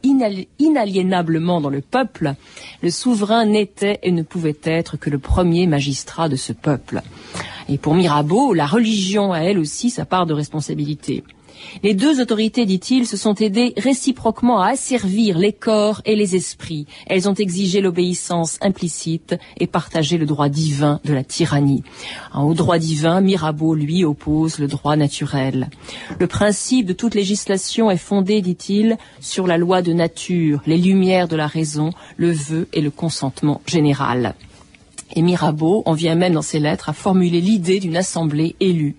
inaliénablement 0.58 1.62
dans 1.62 1.70
le 1.70 1.82
peuple, 1.82 2.34
le 2.82 2.90
souverain 2.90 3.46
n'était 3.46 4.00
et 4.02 4.12
ne 4.12 4.24
pouvait 4.24 4.58
être 4.64 4.98
que 4.98 5.12
le 5.12 5.20
premier 5.20 5.68
magistrat 5.68 6.30
de 6.30 6.36
ce 6.36 6.52
peuple. 6.52 7.04
Et 7.70 7.78
pour 7.78 7.94
Mirabeau, 7.94 8.56
la 8.56 8.66
religion 8.66 9.34
a 9.34 9.42
elle 9.42 9.60
aussi 9.60 9.92
sa 9.92 10.06
part 10.06 10.26
de 10.26 10.34
responsabilité. 10.34 11.24
Les 11.84 11.94
deux 11.94 12.22
autorités, 12.22 12.66
dit-il, 12.66 13.08
se 13.08 13.18
sont 13.18 13.36
aidées 13.36 13.74
réciproquement 13.78 14.62
à 14.62 14.70
asservir 14.70 15.38
les 15.38 15.54
corps 15.54 16.02
et 16.06 16.16
les 16.16 16.36
esprits. 16.36 16.86
Elles 17.08 17.30
ont 17.30 17.34
exigé 17.34 17.82
l'obéissance 17.82 18.58
implicite 18.62 19.36
et 19.60 19.68
partagé 19.68 20.18
le 20.18 20.26
droit 20.26 20.50
divin 20.50 21.00
de 21.06 21.14
la 21.14 21.24
tyrannie. 21.24 21.84
Au 22.36 22.54
droit 22.54 22.78
divin, 22.78 23.22
Mirabeau, 23.22 23.76
lui, 23.76 24.04
oppose 24.04 24.60
le 24.60 24.68
droit 24.68 24.96
naturel. 24.96 25.70
Le 26.20 26.28
principe 26.28 26.86
de 26.86 26.94
toute 26.94 27.16
législation 27.16 27.90
est 27.90 27.98
fondé, 27.98 28.42
dit-il, 28.42 28.98
sur 29.20 29.48
la 29.48 29.58
loi 29.58 29.82
de 29.82 29.94
nature, 29.94 30.62
les 30.66 30.78
lumières 30.78 31.28
de 31.28 31.36
la 31.36 31.48
raison, 31.48 31.92
le 32.18 32.32
vœu 32.32 32.68
et 32.74 32.82
le 32.82 32.92
consentement 32.92 33.62
général. 33.66 34.36
Et 35.16 35.22
Mirabeau 35.22 35.84
en 35.86 35.94
vient 35.94 36.16
même 36.16 36.34
dans 36.34 36.42
ses 36.42 36.60
lettres 36.60 36.90
à 36.90 36.94
formuler 36.94 37.42
l'idée 37.42 37.80
d'une 37.80 37.98
assemblée 37.98 38.56
élue. 38.60 38.96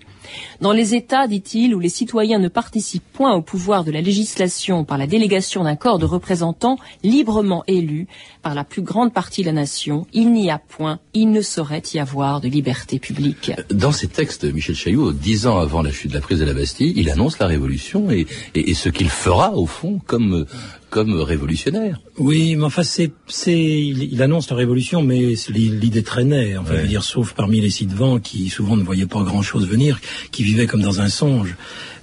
Dans 0.60 0.72
les 0.72 0.94
États, 0.94 1.26
dit-il, 1.26 1.74
où 1.74 1.80
les 1.80 1.88
citoyens 1.88 2.38
ne 2.38 2.48
participent 2.48 3.12
point 3.12 3.34
au 3.34 3.42
pouvoir 3.42 3.84
de 3.84 3.90
la 3.90 4.00
législation 4.00 4.84
par 4.84 4.98
la 4.98 5.06
délégation 5.06 5.64
d'un 5.64 5.76
corps 5.76 5.98
de 5.98 6.04
représentants 6.04 6.76
librement 7.02 7.64
élus 7.66 8.06
par 8.42 8.54
la 8.54 8.64
plus 8.64 8.82
grande 8.82 9.12
partie 9.12 9.42
de 9.42 9.46
la 9.46 9.52
nation, 9.52 10.06
il 10.12 10.32
n'y 10.32 10.50
a 10.50 10.58
point, 10.58 10.98
il 11.14 11.30
ne 11.30 11.40
saurait 11.40 11.82
y 11.94 11.98
avoir 11.98 12.40
de 12.40 12.48
liberté 12.48 12.98
publique. 12.98 13.52
Dans 13.70 13.92
ces 13.92 14.08
textes, 14.08 14.44
Michel 14.44 14.74
Chaillot, 14.74 15.12
dix 15.12 15.46
ans 15.46 15.58
avant 15.58 15.82
la 15.82 15.92
chute 15.92 16.10
de 16.10 16.16
la 16.16 16.20
prise 16.20 16.40
de 16.40 16.44
la 16.44 16.54
Bastille, 16.54 16.92
il 16.96 17.10
annonce 17.10 17.38
la 17.38 17.46
révolution 17.46 18.10
et, 18.10 18.26
et 18.54 18.74
ce 18.74 18.88
qu'il 18.88 19.10
fera, 19.10 19.54
au 19.54 19.66
fond, 19.66 20.00
comme 20.06 20.46
comme 20.92 21.18
révolutionnaire. 21.22 22.00
Oui, 22.18 22.54
mais 22.54 22.64
enfin, 22.64 22.82
c'est, 22.82 23.10
c'est, 23.26 23.58
il, 23.58 24.22
annonce 24.22 24.50
la 24.50 24.56
révolution, 24.56 25.02
mais 25.02 25.34
l'idée 25.48 26.02
traînait. 26.02 26.58
Enfin, 26.58 26.74
ouais. 26.74 26.86
dire, 26.86 27.02
sauf 27.02 27.32
parmi 27.32 27.62
les 27.62 27.70
ci-devant 27.70 28.20
qui 28.20 28.50
souvent 28.50 28.76
ne 28.76 28.82
voyaient 28.82 29.06
pas 29.06 29.22
grand-chose 29.22 29.66
venir, 29.66 29.98
qui 30.32 30.44
vivaient 30.44 30.66
comme 30.66 30.82
dans 30.82 31.00
un 31.00 31.08
songe. 31.08 31.56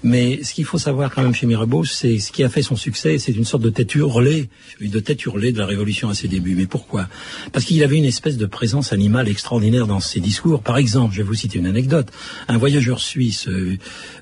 Mais 0.03 0.44
ce 0.44 0.53
qu'il 0.53 0.65
faut 0.65 0.77
savoir 0.77 1.13
quand 1.13 1.22
même 1.22 1.34
chez 1.34 1.46
Mirabeau, 1.46 1.84
c'est 1.84 2.20
ce 2.20 2.32
qui 2.32 2.44
a 2.44 2.50
fait 2.50 2.62
son 2.62 2.75
succès, 2.75 3.18
c'est 3.18 3.34
une 3.34 3.44
sorte 3.44 3.63
de 3.63 3.70
tête 3.70 3.94
hurlée, 3.96 4.50
de 4.79 5.00
tête 5.00 5.24
hurlée 5.25 5.51
de 5.51 5.60
la 5.60 5.65
Révolution 5.65 6.10
à 6.10 6.13
ses 6.13 6.27
débuts. 6.27 6.56
Mais 6.56 6.68
pourquoi? 6.68 7.08
Parce 7.51 7.65
qu'il 7.65 7.84
avait 7.84 7.98
une 7.98 8.06
espèce 8.06 8.38
de 8.38 8.46
présence 8.46 8.94
animale 8.94 9.27
extraordinaire 9.27 9.88
dans 9.88 10.00
ses 10.00 10.22
discours. 10.22 10.62
Par 10.62 10.77
exemple, 10.77 11.13
je 11.13 11.22
vais 11.22 11.27
vous 11.27 11.34
citer 11.34 11.60
une 11.60 11.68
anecdote. 11.68 12.08
Un 12.48 12.58
voyageur 12.58 13.00
suisse 13.00 13.48
euh, 13.48 13.77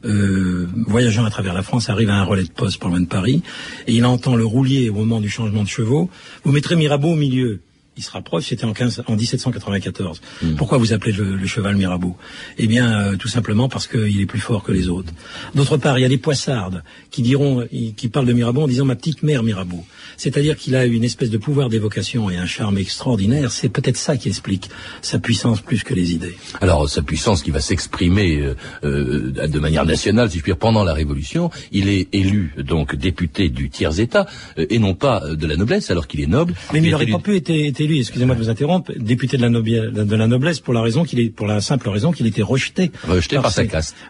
euh, 0.06 0.68
voyageant 0.88 1.26
à 1.26 1.30
travers 1.30 1.54
la 1.54 1.62
France 1.62 1.90
arrive 1.90 2.10
à 2.10 2.16
un 2.16 2.24
relais 2.24 2.44
de 2.44 2.52
poste 2.52 2.82
pas 2.82 2.88
loin 2.88 3.00
de 3.00 3.06
Paris 3.06 3.44
et 3.86 3.94
il 3.94 4.06
entend 4.06 4.36
le 4.36 4.46
roulier 4.46 4.90
au 4.90 4.96
moment 4.96 5.22
du 5.22 5.30
changement 5.30 5.64
de 5.64 5.70
chevaux. 5.70 6.10
Vous 6.44 6.52
mettrez 6.52 6.76
Mirabeau 6.76 7.10
au 7.10 7.16
milieu 7.16 7.62
il 7.98 8.04
se 8.04 8.12
rapproche, 8.12 8.46
c'était 8.46 8.66
en, 8.66 8.74
15, 8.74 9.04
en 9.08 9.16
1794. 9.16 10.22
Mm. 10.42 10.56
Pourquoi 10.56 10.78
vous 10.78 10.94
appelez 10.94 11.14
le, 11.14 11.36
le 11.36 11.48
cheval 11.48 11.76
Mirabeau? 11.76 12.16
Eh 12.58 12.68
bien, 12.68 13.12
euh, 13.12 13.16
tout 13.16 13.28
simplement 13.28 13.70
parce 13.70 13.88
qu'il 13.88 14.22
est 14.22 14.26
plus 14.26 14.40
fort 14.40 14.64
que 14.64 14.72
les 14.72 14.90
autres. 14.90 15.12
D'autre 15.56 15.78
part, 15.78 15.98
il 15.98 16.02
y 16.02 16.06
a 16.06 16.10
des 16.10 16.18
poissardes 16.18 16.84
qui 17.12 17.22
diront, 17.22 17.68
qui 17.72 18.10
parlent 18.10 18.26
de 18.26 18.34
Mirabeau 18.34 18.64
en 18.64 18.68
disant 18.68 18.86
ma 18.86 18.96
petite 18.96 19.24
mère 19.24 19.44
Mirabeau. 19.44 19.84
C'est-à-dire 20.18 20.58
qu'il 20.58 20.76
a 20.76 20.86
une 20.86 21.04
espèce 21.04 21.30
de 21.30 21.38
pouvoir 21.38 21.70
d'évocation 21.70 22.30
et 22.30 22.38
un 22.38 22.46
charme 22.46 22.78
extraordinaire. 22.78 23.52
C'est 23.52 23.70
peut-être 23.70 23.98
ça 23.98 24.18
qui 24.18 24.28
explique 24.30 24.70
sa 25.02 25.20
puissance 25.20 25.62
plus 25.62 25.84
que 25.84 25.94
les 25.94 26.14
idées. 26.14 26.36
Alors, 26.62 26.90
sa 26.90 27.02
puissance 27.02 27.44
qui 27.44 27.52
va 27.52 27.62
s'exprimer 27.62 28.38
euh, 28.38 28.56
euh, 28.84 29.48
de 29.48 29.60
manière 29.60 29.86
nationale, 29.86 30.30
si 30.30 30.38
je 30.38 30.44
puis 30.44 30.52
dire, 30.52 30.58
pendant 30.58 30.84
la 30.84 30.94
Révolution, 30.94 31.50
il 31.72 31.90
est 31.90 32.08
élu 32.14 32.54
donc 32.58 32.96
député 32.96 33.50
du 33.50 33.70
tiers-État 33.70 34.26
euh, 34.58 34.66
et 34.70 34.80
non 34.80 34.94
pas 34.94 35.22
de 35.36 35.48
la 35.48 35.56
noblesse, 35.56 35.92
alors 35.92 36.08
qu'il 36.08 36.22
est 36.22 36.28
noble. 36.28 36.56
Mais 36.74 36.80
il 36.80 36.90
n'aurait 36.90 37.06
pas 37.08 37.20
pu 37.20 37.36
être, 37.36 37.50
être 37.50 37.80
élu, 37.88 38.00
excusez-moi 38.00 38.36
de 38.36 38.42
vous 38.42 38.50
interrompre, 38.50 38.92
député 38.98 39.38
de 39.38 39.46
la, 39.46 39.50
de 39.50 40.16
la 40.16 40.28
noblesse 40.28 40.60
pour 40.60 40.74
la 40.74 40.82
raison 40.82 41.04
qu'il 41.04 41.20
est, 41.20 41.30
pour 41.30 41.48
la 41.48 41.62
simple 41.62 41.90
raison 41.90 42.12
qu'il 42.12 42.28
était 42.28 42.42
rejeté. 42.42 42.92
Rejeté 43.08 43.36
par, 43.36 43.44
par 43.44 43.52
sa. 43.52 43.64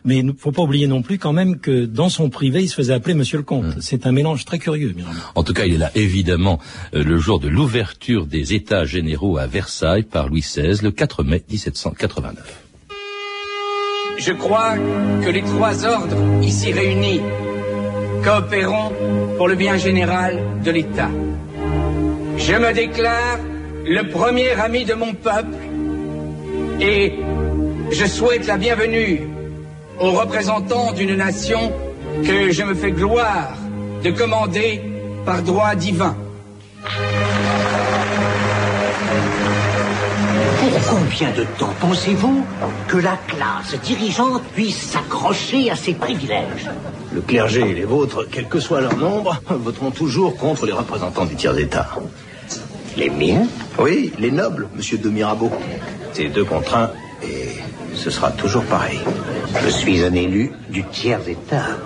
Mais 0.04 0.18
il 0.18 0.26
ne 0.26 0.32
faut 0.34 0.52
pas 0.52 0.64
oublier 0.64 0.88
non 0.88 1.02
plus 1.02 1.18
quand 1.18 1.34
même 1.34 1.60
que 1.60 1.86
dans 1.86 2.10
son 2.10 2.30
privé, 2.30 2.64
il 2.64 2.68
se 2.68 2.76
faisait 2.76 2.94
appeler 2.94 3.14
Monsieur 3.14 3.38
le 3.38 3.44
Comte. 3.44 3.66
Hum. 3.66 3.76
C'est 3.80 4.06
un 4.06 4.12
mélange 4.12 4.46
très 4.46 4.60
curieux. 4.60 4.96
En 5.36 5.44
tout 5.44 5.54
cas, 5.54 5.66
il 5.66 5.76
est 5.76 5.78
là 5.78 5.92
évidemment 5.96 6.60
euh, 6.94 7.04
le 7.04 7.18
jour 7.18 7.40
de 7.40 7.48
l'ouverture 7.48 8.26
des 8.26 8.54
États 8.54 8.86
généraux 8.86 9.38
à 9.38 9.48
Versailles 9.48 10.04
par 10.04 10.30
Louis 10.30 10.42
XVI 10.42 10.80
le 10.82 10.92
4 10.92 11.24
mai 11.24 11.44
1789. 11.50 12.64
Je 14.18 14.32
crois 14.32 14.76
que 15.24 15.30
les 15.30 15.44
trois 15.44 15.86
ordres 15.86 16.18
ici 16.42 16.72
réunis 16.72 17.22
coopéreront 18.24 18.92
pour 19.38 19.48
le 19.48 19.56
bien 19.56 19.78
général 19.78 20.42
de 20.64 20.72
l'État. 20.72 21.10
Je 22.38 22.54
me 22.54 22.74
déclare 22.74 23.40
le 23.88 24.10
premier 24.10 24.52
ami 24.52 24.84
de 24.84 24.94
mon 24.94 25.14
peuple 25.14 25.56
et 26.82 27.14
je 27.92 28.06
souhaite 28.06 28.46
la 28.46 28.58
bienvenue 28.58 29.22
aux 30.00 30.12
représentants 30.12 30.92
d'une 30.92 31.16
nation 31.16 31.72
que 32.26 32.52
je 32.52 32.64
me 32.64 32.76
fais 32.76 32.92
gloire 32.92 33.54
de 34.04 34.12
commander 34.12 34.82
par 35.26 35.42
droit 35.42 35.74
divin. 35.76 36.16
Pour 40.60 40.80
combien 40.90 41.32
de 41.32 41.44
temps 41.58 41.74
pensez-vous 41.80 42.46
que 42.90 42.98
la 42.98 43.18
classe 43.28 43.80
dirigeante 43.84 44.44
puisse 44.54 44.92
s'accrocher 44.92 45.72
à 45.72 45.76
ses 45.76 45.94
privilèges? 45.94 46.70
Le 47.14 47.22
clergé 47.22 47.62
et 47.62 47.74
les 47.74 47.86
vôtres, 47.86 48.28
quel 48.30 48.48
que 48.48 48.60
soit 48.60 48.82
leur 48.82 48.98
nombre, 48.98 49.42
voteront 49.50 49.92
toujours 49.92 50.36
contre 50.36 50.66
les 50.66 50.74
représentants 50.74 51.26
du 51.26 51.36
tiers-État. 51.36 51.90
Les 52.98 53.12
miens 53.12 53.48
Oui, 53.78 54.12
les 54.18 54.32
nobles, 54.32 54.68
monsieur 54.76 54.98
de 54.98 55.10
Mirabeau. 55.10 55.52
C'est 56.14 56.30
deux 56.30 56.44
contre 56.44 56.76
un, 56.76 56.90
et 57.24 57.50
ce 57.94 58.10
sera 58.10 58.32
toujours 58.32 58.64
pareil. 58.64 59.00
Je 59.64 59.70
suis 59.70 60.04
un 60.04 60.14
élu 60.14 60.52
du 60.70 60.84
tiers-État 60.84 61.78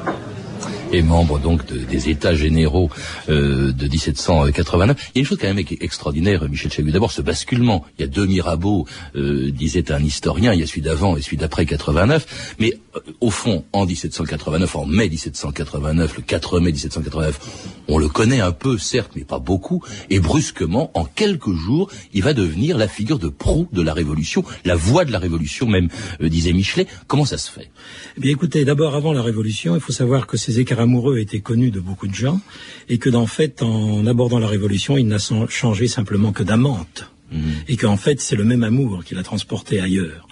et 0.91 1.01
membre 1.01 1.39
donc 1.39 1.65
de, 1.65 1.77
des 1.77 2.09
États 2.09 2.35
généraux 2.35 2.89
euh, 3.29 3.71
de 3.71 3.87
1789. 3.87 5.11
Il 5.15 5.17
y 5.17 5.19
a 5.19 5.21
une 5.21 5.25
chose 5.25 5.37
quand 5.39 5.47
même 5.47 5.63
extraordinaire, 5.79 6.47
Michel 6.49 6.71
Chagut. 6.71 6.91
D'abord, 6.91 7.11
ce 7.11 7.21
basculement. 7.21 7.85
Il 7.97 8.01
y 8.01 8.05
a 8.05 8.07
deux 8.07 8.25
Mirabeau, 8.25 8.85
euh, 9.15 9.51
disait 9.51 9.91
un 9.91 10.03
historien. 10.03 10.53
Il 10.53 10.59
y 10.59 10.63
a 10.63 10.67
celui 10.67 10.81
d'avant 10.81 11.15
et 11.15 11.21
celui 11.21 11.37
d'après 11.37 11.65
89. 11.65 12.55
Mais 12.59 12.77
euh, 12.95 12.99
au 13.21 13.29
fond, 13.29 13.63
en 13.71 13.85
1789, 13.85 14.75
en 14.75 14.85
mai 14.85 15.09
1789, 15.09 16.17
le 16.17 16.23
4 16.23 16.59
mai 16.59 16.71
1789, 16.71 17.39
on 17.87 17.97
le 17.97 18.09
connaît 18.09 18.41
un 18.41 18.51
peu, 18.51 18.77
certes, 18.77 19.11
mais 19.15 19.23
pas 19.23 19.39
beaucoup. 19.39 19.83
Et 20.09 20.19
brusquement, 20.19 20.91
en 20.93 21.05
quelques 21.05 21.53
jours, 21.53 21.89
il 22.13 22.23
va 22.23 22.33
devenir 22.33 22.77
la 22.77 22.87
figure 22.87 23.19
de 23.19 23.29
proue 23.29 23.67
de 23.71 23.81
la 23.81 23.93
Révolution, 23.93 24.43
la 24.65 24.75
voix 24.75 25.05
de 25.05 25.11
la 25.11 25.19
Révolution 25.19 25.67
même, 25.67 25.89
euh, 26.21 26.29
disait 26.29 26.53
Michelet. 26.53 26.87
Comment 27.07 27.25
ça 27.25 27.37
se 27.37 27.49
fait? 27.49 27.71
Eh 28.17 28.19
Bien, 28.19 28.31
écoutez, 28.31 28.65
d'abord, 28.65 28.95
avant 28.95 29.13
la 29.13 29.21
Révolution, 29.21 29.75
il 29.75 29.81
faut 29.81 29.93
savoir 29.93 30.27
que 30.27 30.37
ces 30.37 30.59
écarts 30.59 30.80
amoureux 30.81 31.19
était 31.19 31.39
connu 31.39 31.71
de 31.71 31.79
beaucoup 31.79 32.07
de 32.07 32.13
gens 32.13 32.41
et 32.89 32.97
que 32.97 33.09
d'en 33.09 33.27
fait, 33.27 33.63
en 33.63 34.05
abordant 34.05 34.39
la 34.39 34.47
Révolution, 34.47 34.97
il 34.97 35.07
n'a 35.07 35.17
changé 35.49 35.87
simplement 35.87 36.31
que 36.31 36.43
d'amante. 36.43 37.11
Mmh. 37.31 37.39
Et 37.69 37.77
qu'en 37.77 37.97
fait, 37.97 38.19
c'est 38.19 38.35
le 38.35 38.43
même 38.43 38.63
amour 38.63 39.05
qui 39.05 39.15
l'a 39.15 39.23
transporté 39.23 39.79
ailleurs. 39.79 40.27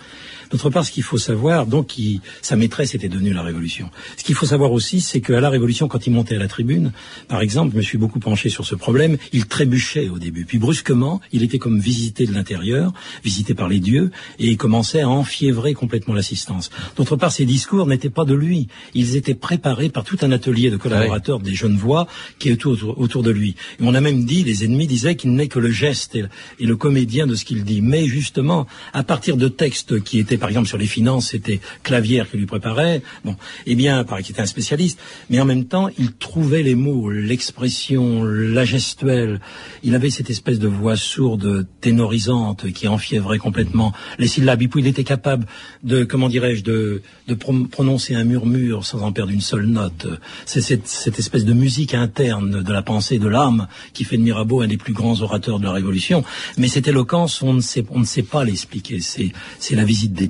D'autre 0.52 0.70
part, 0.70 0.86
ce 0.86 0.92
qu'il 0.92 1.04
faut 1.04 1.18
savoir, 1.18 1.68
donc, 1.68 1.98
il, 1.98 2.22
sa 2.42 2.56
maîtresse 2.56 2.96
était 2.96 3.10
devenue 3.10 3.34
la 3.34 3.44
Révolution. 3.44 3.90
Ce 4.18 4.24
qu'il 4.24 4.36
faut 4.36 4.48
savoir 4.48 4.72
aussi, 4.72 5.00
c'est 5.00 5.22
qu'à 5.22 5.40
la 5.40 5.50
Révolution, 5.50 5.88
quand 5.88 6.08
il 6.08 6.14
montait 6.14 6.36
à 6.36 6.40
la 6.40 6.48
tribune, 6.48 6.92
par 7.28 7.42
exemple, 7.42 7.74
je 7.74 7.78
me 7.78 7.82
suis 7.84 7.98
beaucoup 7.98 8.20
penché 8.20 8.50
sur 8.50 8.66
ce 8.66 8.76
problème, 8.76 9.18
il 9.32 9.46
trébuchait 9.46 10.10
au 10.10 10.18
début. 10.18 10.46
Puis 10.46 10.58
brusquement, 10.58 11.22
il 11.32 11.44
était 11.44 11.60
comme 11.60 11.80
visité 11.80 12.26
de 12.26 12.34
l'intérieur, 12.34 12.94
visité 13.24 13.54
par 13.54 13.68
les 13.68 13.80
dieux, 13.80 14.10
et 14.40 14.48
il 14.48 14.58
commençait 14.58 15.02
à 15.02 15.10
enfiévrer 15.10 15.74
complètement 15.74 16.16
l'assistance. 16.16 16.72
D'autre 16.96 17.16
part, 17.16 17.32
ses 17.32 17.46
discours 17.46 17.86
n'étaient 17.86 18.10
pas 18.10 18.26
de 18.26 18.34
lui. 18.34 18.68
Ils 18.96 19.16
étaient 19.16 19.36
préparés 19.36 19.90
par 19.90 20.04
tout 20.04 20.18
un 20.22 20.32
atelier 20.32 20.72
de 20.72 20.78
collaborateurs 20.78 21.40
des 21.40 21.54
jeunes 21.54 21.78
voix 21.78 22.08
qui 22.40 22.50
étaient 22.50 22.66
autour, 22.66 23.00
autour 23.00 23.22
de 23.22 23.32
lui. 23.32 23.56
Et 23.80 23.84
on 23.84 23.94
a 23.94 24.02
même 24.02 24.26
dit, 24.26 24.44
les 24.44 24.64
ennemis 24.64 24.88
disaient 24.88 25.16
qu'il 25.16 25.34
n'est 25.34 25.48
que 25.48 25.60
le 25.60 25.70
geste 25.70 26.16
et, 26.16 26.26
et 26.60 26.66
le 26.66 26.76
comédien 26.76 27.28
de 27.28 27.36
ce 27.36 27.46
qu'il 27.46 27.64
dit. 27.64 27.82
Mais 27.82 28.08
justement, 28.08 28.66
à 28.94 29.04
partir 29.04 29.38
de 29.38 29.48
textes 29.48 30.02
qui 30.04 30.18
étaient 30.18 30.39
par 30.40 30.50
exemple 30.50 30.68
sur 30.68 30.78
les 30.78 30.88
finances, 30.88 31.30
c'était 31.30 31.60
Clavière 31.84 32.30
qui 32.30 32.38
lui 32.38 32.46
préparait. 32.46 33.02
Bon, 33.24 33.36
eh 33.66 33.76
bien, 33.76 34.04
pareil 34.04 34.24
qu'il 34.24 34.34
était 34.34 34.42
un 34.42 34.48
spécialiste, 34.48 35.00
mais 35.30 35.40
en 35.40 35.46
même 35.46 35.66
temps, 35.66 35.90
il 35.98 36.14
trouvait 36.14 36.64
les 36.64 36.76
mots, 36.76 37.10
l'expression, 37.10 38.24
la 38.24 38.66
gestuelle. 38.66 39.42
Il 39.84 39.96
avait 39.96 40.10
cette 40.10 40.30
espèce 40.30 40.60
de 40.60 40.68
voix 40.68 40.96
sourde, 40.96 41.68
ténorisante, 41.82 42.72
qui 42.72 42.88
enfiévrait 42.88 43.38
complètement 43.38 43.94
les 44.18 44.28
syllabes. 44.28 44.62
Et 44.62 44.68
puis 44.68 44.82
il 44.82 44.88
était 44.88 45.04
capable 45.04 45.46
de, 45.84 46.04
comment 46.04 46.30
dirais-je, 46.30 46.64
de, 46.64 47.02
de 47.28 47.34
pro 47.34 47.54
prononcer 47.72 48.16
un 48.16 48.24
murmure 48.24 48.86
sans 48.86 49.02
en 49.02 49.12
perdre 49.12 49.32
une 49.32 49.42
seule 49.42 49.66
note. 49.66 50.08
C'est 50.46 50.62
cette, 50.62 50.88
cette 50.88 51.20
espèce 51.20 51.46
de 51.46 51.54
musique 51.54 51.94
interne 51.94 52.64
de 52.64 52.74
la 52.74 52.82
pensée, 52.82 53.20
de 53.20 53.28
l'âme, 53.28 53.68
qui 53.94 54.04
fait 54.04 54.18
de 54.18 54.22
Mirabeau 54.22 54.62
un 54.62 54.68
des 54.68 54.78
plus 54.78 54.94
grands 54.94 55.22
orateurs 55.22 55.60
de 55.60 55.66
la 55.66 55.72
Révolution. 55.72 56.24
Mais 56.58 56.68
cette 56.68 56.88
éloquence, 56.88 57.42
on 57.42 57.54
ne 57.54 57.62
sait, 57.62 57.84
on 57.90 58.00
ne 58.00 58.06
sait 58.06 58.24
pas 58.24 58.44
l'expliquer. 58.44 59.00
C'est 59.02 59.76
la 59.76 59.84
visite 59.84 60.14
des 60.14 60.28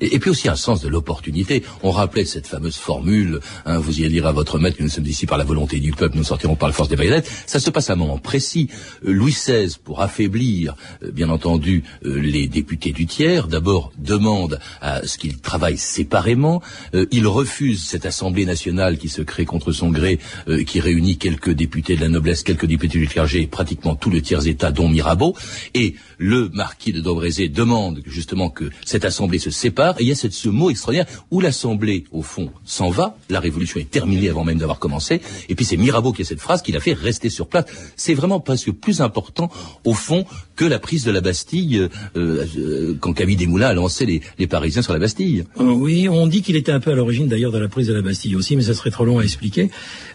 Et, 0.00 0.18
puis 0.18 0.30
aussi 0.30 0.48
un 0.48 0.56
sens 0.56 0.80
de 0.80 0.88
l'opportunité. 0.88 1.62
On 1.82 1.90
rappelait 1.90 2.24
cette 2.24 2.46
fameuse 2.46 2.76
formule, 2.76 3.40
hein, 3.66 3.78
vous 3.78 4.00
y 4.00 4.08
dire 4.08 4.26
à 4.26 4.32
votre 4.32 4.58
maître 4.58 4.76
que 4.76 4.82
nous 4.82 4.88
sommes 4.88 5.06
ici 5.06 5.26
par 5.26 5.38
la 5.38 5.44
volonté 5.44 5.80
du 5.80 5.92
peuple, 5.92 6.16
nous 6.16 6.24
sortirons 6.24 6.56
par 6.56 6.68
la 6.68 6.74
force 6.74 6.88
des 6.88 6.96
baïonnettes. 6.96 7.30
Ça 7.46 7.60
se 7.60 7.70
passe 7.70 7.90
à 7.90 7.94
un 7.94 7.96
moment 7.96 8.18
précis. 8.18 8.68
Euh, 9.04 9.12
Louis 9.12 9.32
XVI, 9.32 9.76
pour 9.82 10.00
affaiblir, 10.00 10.74
euh, 11.02 11.10
bien 11.10 11.28
entendu, 11.28 11.84
euh, 12.04 12.20
les 12.20 12.48
députés 12.48 12.92
du 12.92 13.06
tiers, 13.06 13.48
d'abord 13.48 13.92
demande 13.98 14.58
à 14.80 15.06
ce 15.06 15.18
qu'ils 15.18 15.38
travaillent 15.38 15.78
séparément. 15.78 16.62
il 17.10 17.26
refuse 17.26 17.82
cette 17.82 18.06
Assemblée 18.06 18.44
nationale 18.44 18.98
qui 18.98 19.08
se 19.08 19.22
crée 19.22 19.44
contre 19.44 19.72
son 19.72 19.90
gré, 19.90 20.18
qui 20.66 20.80
réunit 20.80 21.16
quelques 21.16 21.50
députés 21.50 21.96
de 21.96 22.00
la 22.00 22.08
noblesse, 22.08 22.42
quelques 22.42 22.66
députés 22.66 22.98
du 22.98 23.08
clergé, 23.08 23.46
pratiquement 23.46 23.94
tout 23.94 24.10
le 24.10 24.20
tiers-État, 24.20 24.70
dont 24.70 24.88
Mirabeau. 24.88 25.34
Et 25.74 25.94
le 26.18 26.48
marquis 26.50 26.92
de 26.92 27.00
Dobrézé 27.00 27.48
demande 27.48 28.02
justement 28.06 28.50
que 28.50 28.70
cette 28.84 29.04
assemblée 29.04 29.31
se 29.40 29.50
sépare, 29.50 30.00
et 30.00 30.04
il 30.04 30.08
y 30.08 30.12
a 30.12 30.14
ce, 30.14 30.48
mot 30.48 30.70
extraordinaire 30.70 31.06
où 31.30 31.40
l'assemblée, 31.40 32.04
au 32.12 32.22
fond, 32.22 32.50
s'en 32.64 32.90
va, 32.90 33.16
la 33.28 33.40
révolution 33.40 33.80
est 33.80 33.90
terminée 33.90 34.28
avant 34.28 34.44
même 34.44 34.58
d'avoir 34.58 34.78
commencé, 34.78 35.20
et 35.48 35.54
puis 35.54 35.64
c'est 35.64 35.76
Mirabeau 35.76 36.12
qui 36.12 36.22
a 36.22 36.24
cette 36.24 36.40
phrase 36.40 36.62
qui 36.62 36.72
l'a 36.72 36.80
fait 36.80 36.92
rester 36.92 37.30
sur 37.30 37.46
place. 37.46 37.64
C'est 37.96 38.14
vraiment 38.14 38.40
presque 38.40 38.72
plus 38.72 39.00
important, 39.00 39.50
au 39.84 39.94
fond, 39.94 40.24
que 40.62 40.68
la 40.68 40.78
prise 40.78 41.04
de 41.04 41.10
la 41.10 41.20
Bastille 41.20 41.88
euh, 42.16 42.44
euh, 42.56 42.96
quand 43.00 43.12
Camille 43.14 43.34
Desmoulins 43.34 43.66
a 43.66 43.74
lancé 43.74 44.22
les, 44.38 44.46
Parisiens 44.46 44.82
sur 44.82 44.92
la 44.92 45.00
Bastille. 45.00 45.44
Euh, 45.58 45.64
oui, 45.64 46.08
on 46.08 46.28
dit 46.28 46.42
qu'il 46.42 46.54
était 46.54 46.70
un 46.70 46.78
peu 46.78 46.92
à 46.92 46.94
l'origine 46.94 47.26
d'ailleurs 47.26 47.50
de 47.50 47.58
la 47.58 47.66
prise 47.66 47.88
de 47.88 47.94
la 47.94 48.02
Bastille 48.02 48.36
aussi, 48.36 48.54
mais 48.54 48.62
ça 48.62 48.74
serait 48.74 48.90
trop 48.90 49.04
long 49.04 49.18
à 49.18 49.24
expliquer. 49.24 49.70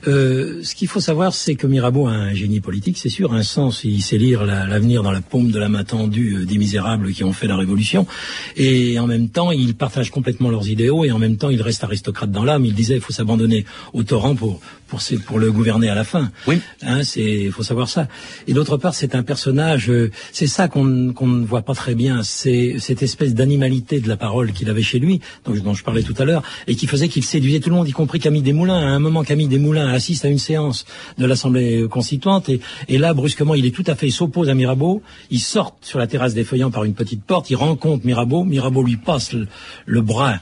ce 0.06 0.75
qu'il 0.75 0.88
faut 0.88 1.01
savoir, 1.01 1.34
c'est 1.34 1.56
que 1.56 1.68
Mirabeau 1.68 2.08
a 2.08 2.12
un 2.12 2.34
génie 2.34 2.62
politique, 2.62 2.98
c'est 2.98 3.10
sûr, 3.10 3.34
un 3.34 3.44
sens, 3.44 3.84
il 3.84 4.01
sait 4.01 4.18
lire 4.18 4.46
l'avenir 4.46 5.04
dans 5.04 5.12
la 5.12 5.20
paume 5.20 5.51
de 5.51 5.60
la 5.60 5.68
main 5.68 5.84
tendue 5.84 6.46
des 6.46 6.58
misérables 6.58 7.12
qui 7.12 7.25
ont 7.25 7.34
fait 7.34 7.48
la 7.48 7.58
Révolution, 7.58 8.08
et 8.56 9.00
en 9.00 9.08
même 9.08 9.27
temps, 9.27 9.51
il 9.51 9.75
partage 9.75 10.12
complètement 10.12 10.50
leurs 10.50 10.70
idéaux, 10.70 11.04
et 11.04 11.12
en 11.12 11.20
même 11.20 11.36
temps, 11.36 11.50
il 11.50 11.62
reste 11.62 11.84
aristocrate 11.84 12.32
dans 12.32 12.46
l'âme. 12.46 12.63
Il 12.63 12.74
disait, 12.74 12.96
il 12.96 13.01
faut 13.01 13.13
s'abandonner 13.13 13.66
au 13.92 14.04
torrent 14.04 14.36
pour 14.36 14.62
pour, 14.88 15.01
pour 15.25 15.39
le 15.39 15.51
gouverner 15.51 15.89
à 15.89 15.96
la 15.96 16.04
fin. 16.04 16.32
Oui. 16.48 16.60
Hein, 16.82 17.04
c'est, 17.04 17.50
faut 17.51 17.63
savoir 17.63 17.89
ça. 17.89 18.08
Et 18.48 18.54
d'autre 18.54 18.77
part, 18.77 18.96
c'est 18.96 19.16
un 19.16 19.24
personnage. 19.24 19.92
C'est 20.39 20.46
ça 20.46 20.67
qu'on 20.67 20.84
ne 20.84 21.46
voit 21.48 21.63
pas 21.63 21.74
très 21.74 21.96
bien. 21.96 22.22
C'est 22.22 22.75
cette 22.77 23.01
espèce 23.01 23.34
d'animalité 23.34 24.00
de 24.00 24.08
la 24.08 24.17
parole 24.17 24.51
qu'il 24.51 24.70
avait 24.70 24.84
chez 24.84 25.00
lui, 25.00 25.20
dont 25.46 25.74
je 25.74 25.84
parlais 25.84 26.03
tout 26.03 26.13
à 26.20 26.25
l'heure, 26.25 26.44
et 26.67 26.75
qui 26.75 26.86
faisait 26.86 27.08
qu'il 27.08 27.24
séduisait 27.24 27.60
tout 27.60 27.72
le 27.72 27.75
monde, 27.75 27.89
y 27.89 27.91
compris 27.91 28.20
Camille 28.20 28.44
Desmoulins. 28.44 28.77
À 28.77 28.86
un 28.86 29.00
moment, 29.00 29.24
Camille 29.24 29.48
Desmoulins 29.48 29.88
assiste 29.88 30.25
à 30.25 30.27
une 30.27 30.38
séance 30.38 30.86
de 31.17 31.25
l'Assemblée 31.25 31.88
constituante, 31.89 32.50
et, 32.50 32.98
là, 33.00 33.15
brusquement, 33.15 33.56
il 33.56 33.65
est 33.65 33.72
tout 33.72 33.84
à 33.88 33.96
fait, 33.96 34.12
s'oppose 34.12 34.48
à 34.48 34.53
Mirabeau. 34.53 35.01
Il 35.32 35.39
sort 35.39 35.75
sur 35.82 35.98
la 35.98 36.06
terrasse 36.06 36.36
des 36.36 36.44
Feuillants 36.44 36.70
par 36.70 36.84
une 36.84 36.94
petite 36.94 37.24
porte. 37.24 37.50
Il 37.50 37.56
rencontre 37.56 38.06
Mirabeau. 38.06 38.44
Mirabeau 38.44 38.84
lui 38.84 38.98
passe 38.98 39.34
le, 39.34 39.48
le 39.88 40.01
bras 40.01 40.36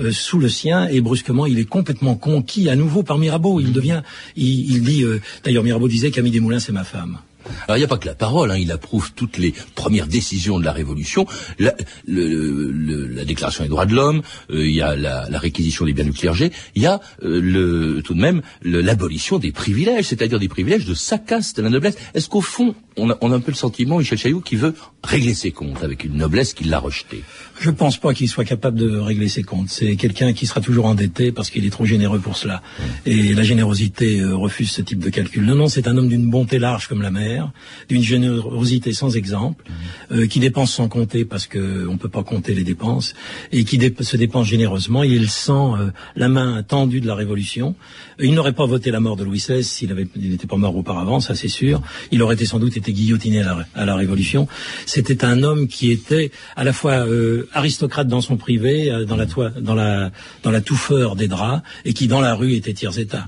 euh, 0.00 0.12
sous 0.12 0.38
le 0.38 0.50
sien 0.50 0.86
et 0.86 1.00
brusquement 1.00 1.46
il 1.46 1.58
est 1.58 1.64
complètement 1.64 2.14
conquis 2.14 2.68
à 2.68 2.76
nouveau 2.76 3.02
par 3.02 3.16
Mirabeau. 3.16 3.58
Il 3.58 3.72
devient, 3.72 4.02
il, 4.36 4.82
dit, 4.82 5.02
euh, 5.02 5.22
d'ailleurs 5.44 5.64
Mirabeau 5.64 5.88
disait 5.88 6.10
Camille 6.10 6.30
Desmoulins 6.30 6.60
c'est 6.60 6.72
ma 6.72 6.84
femme. 6.84 7.20
Alors 7.66 7.76
il 7.76 7.80
n'y 7.80 7.84
a 7.84 7.88
pas 7.88 7.98
que 7.98 8.06
la 8.06 8.14
parole, 8.14 8.50
hein, 8.50 8.56
il 8.56 8.72
approuve 8.72 9.12
toutes 9.14 9.38
les 9.38 9.54
premières 9.74 10.06
décisions 10.06 10.58
de 10.58 10.64
la 10.64 10.72
Révolution, 10.72 11.26
la, 11.58 11.74
la 12.06 13.24
Déclaration 13.24 13.64
des 13.64 13.70
droits 13.70 13.86
de 13.86 13.94
l'homme, 13.94 14.22
euh, 14.50 14.66
il 14.66 14.74
y 14.74 14.82
a 14.82 14.96
la, 14.96 15.26
réquisition 15.38 15.86
des 15.86 15.92
biens 15.92 16.04
du 16.04 16.12
clergé, 16.12 16.52
il 16.74 16.82
y 16.82 16.86
a 16.86 17.00
euh, 17.22 17.40
le, 17.40 18.02
tout 18.02 18.14
de 18.14 18.20
même 18.20 18.42
l'abolition 18.62 19.38
des 19.38 19.52
privilèges, 19.52 20.06
c'est-à-dire 20.06 20.38
des 20.38 20.48
privilèges 20.48 20.84
de 20.84 20.94
sa 20.94 21.18
caste, 21.18 21.56
de 21.56 21.62
la 21.62 21.70
noblesse. 21.70 21.96
Est-ce 22.14 22.28
qu'au 22.28 22.42
fond, 22.42 22.74
on 23.00 23.10
a, 23.10 23.18
on 23.20 23.32
a, 23.32 23.36
un 23.36 23.40
peu 23.40 23.50
le 23.50 23.56
sentiment, 23.56 23.98
Michel 23.98 24.18
Chaillot, 24.18 24.40
qui 24.40 24.56
veut 24.56 24.74
régler 25.02 25.34
ses 25.34 25.50
comptes 25.50 25.82
avec 25.82 26.04
une 26.04 26.16
noblesse 26.16 26.54
qui 26.54 26.64
l'a 26.64 26.78
rejeté 26.78 27.22
Je 27.58 27.70
pense 27.70 27.98
pas 27.98 28.14
qu'il 28.14 28.28
soit 28.28 28.44
capable 28.44 28.78
de 28.78 28.98
régler 28.98 29.28
ses 29.28 29.42
comptes. 29.42 29.70
C'est 29.70 29.96
quelqu'un 29.96 30.32
qui 30.32 30.46
sera 30.46 30.60
toujours 30.60 30.86
endetté 30.86 31.32
parce 31.32 31.50
qu'il 31.50 31.64
est 31.64 31.70
trop 31.70 31.86
généreux 31.86 32.18
pour 32.18 32.36
cela. 32.36 32.62
Et 33.06 33.32
la 33.34 33.42
générosité 33.42 34.20
euh, 34.20 34.36
refuse 34.36 34.70
ce 34.70 34.82
type 34.82 34.98
de 34.98 35.10
calcul. 35.10 35.44
Non, 35.44 35.54
non, 35.54 35.68
c'est 35.68 35.88
un 35.88 35.96
homme 35.96 36.08
d'une 36.08 36.28
bonté 36.30 36.58
large 36.58 36.88
comme 36.88 37.02
la 37.02 37.10
mer 37.10 37.50
d'une 37.88 38.02
générosité 38.02 38.92
sans 38.92 39.16
exemple, 39.16 39.64
euh, 40.12 40.26
qui 40.26 40.40
dépense 40.40 40.72
sans 40.72 40.88
compter 40.88 41.24
parce 41.24 41.46
qu'on 41.46 41.58
ne 41.58 41.96
peut 41.96 42.08
pas 42.08 42.22
compter 42.22 42.54
les 42.54 42.64
dépenses, 42.64 43.14
et 43.52 43.64
qui 43.64 43.78
se 44.00 44.16
dépense 44.16 44.46
généreusement. 44.46 45.02
Il 45.02 45.28
sent 45.28 45.52
euh, 45.52 45.90
la 46.16 46.28
main 46.28 46.62
tendue 46.62 47.00
de 47.00 47.06
la 47.06 47.14
Révolution. 47.14 47.74
Il 48.20 48.34
n'aurait 48.34 48.52
pas 48.52 48.66
voté 48.66 48.90
la 48.90 49.00
mort 49.00 49.16
de 49.16 49.24
Louis 49.24 49.38
XVI 49.38 49.64
s'il 49.64 49.94
n'était 49.94 50.46
pas 50.46 50.56
mort 50.56 50.76
auparavant, 50.76 51.20
ça 51.20 51.34
c'est 51.34 51.48
sûr. 51.48 51.80
Il 52.12 52.22
aurait 52.22 52.34
été, 52.34 52.44
sans 52.44 52.58
doute 52.58 52.76
été 52.76 52.89
guillotiné 52.92 53.42
à 53.74 53.84
la, 53.84 53.94
Révolution. 53.94 54.48
C'était 54.86 55.24
un 55.24 55.42
homme 55.42 55.68
qui 55.68 55.90
était 55.90 56.30
à 56.56 56.64
la 56.64 56.72
fois 56.72 57.06
euh, 57.06 57.48
aristocrate 57.52 58.08
dans 58.08 58.20
son 58.20 58.36
privé, 58.36 58.90
dans 59.06 59.16
la, 59.16 59.26
dans 59.26 59.74
la, 59.74 60.10
dans 60.42 60.50
la 60.50 60.60
touffeur 60.60 61.16
des 61.16 61.28
draps, 61.28 61.62
et 61.84 61.92
qui 61.92 62.08
dans 62.08 62.20
la 62.20 62.34
rue 62.34 62.54
était 62.54 62.72
tiers-état. 62.72 63.26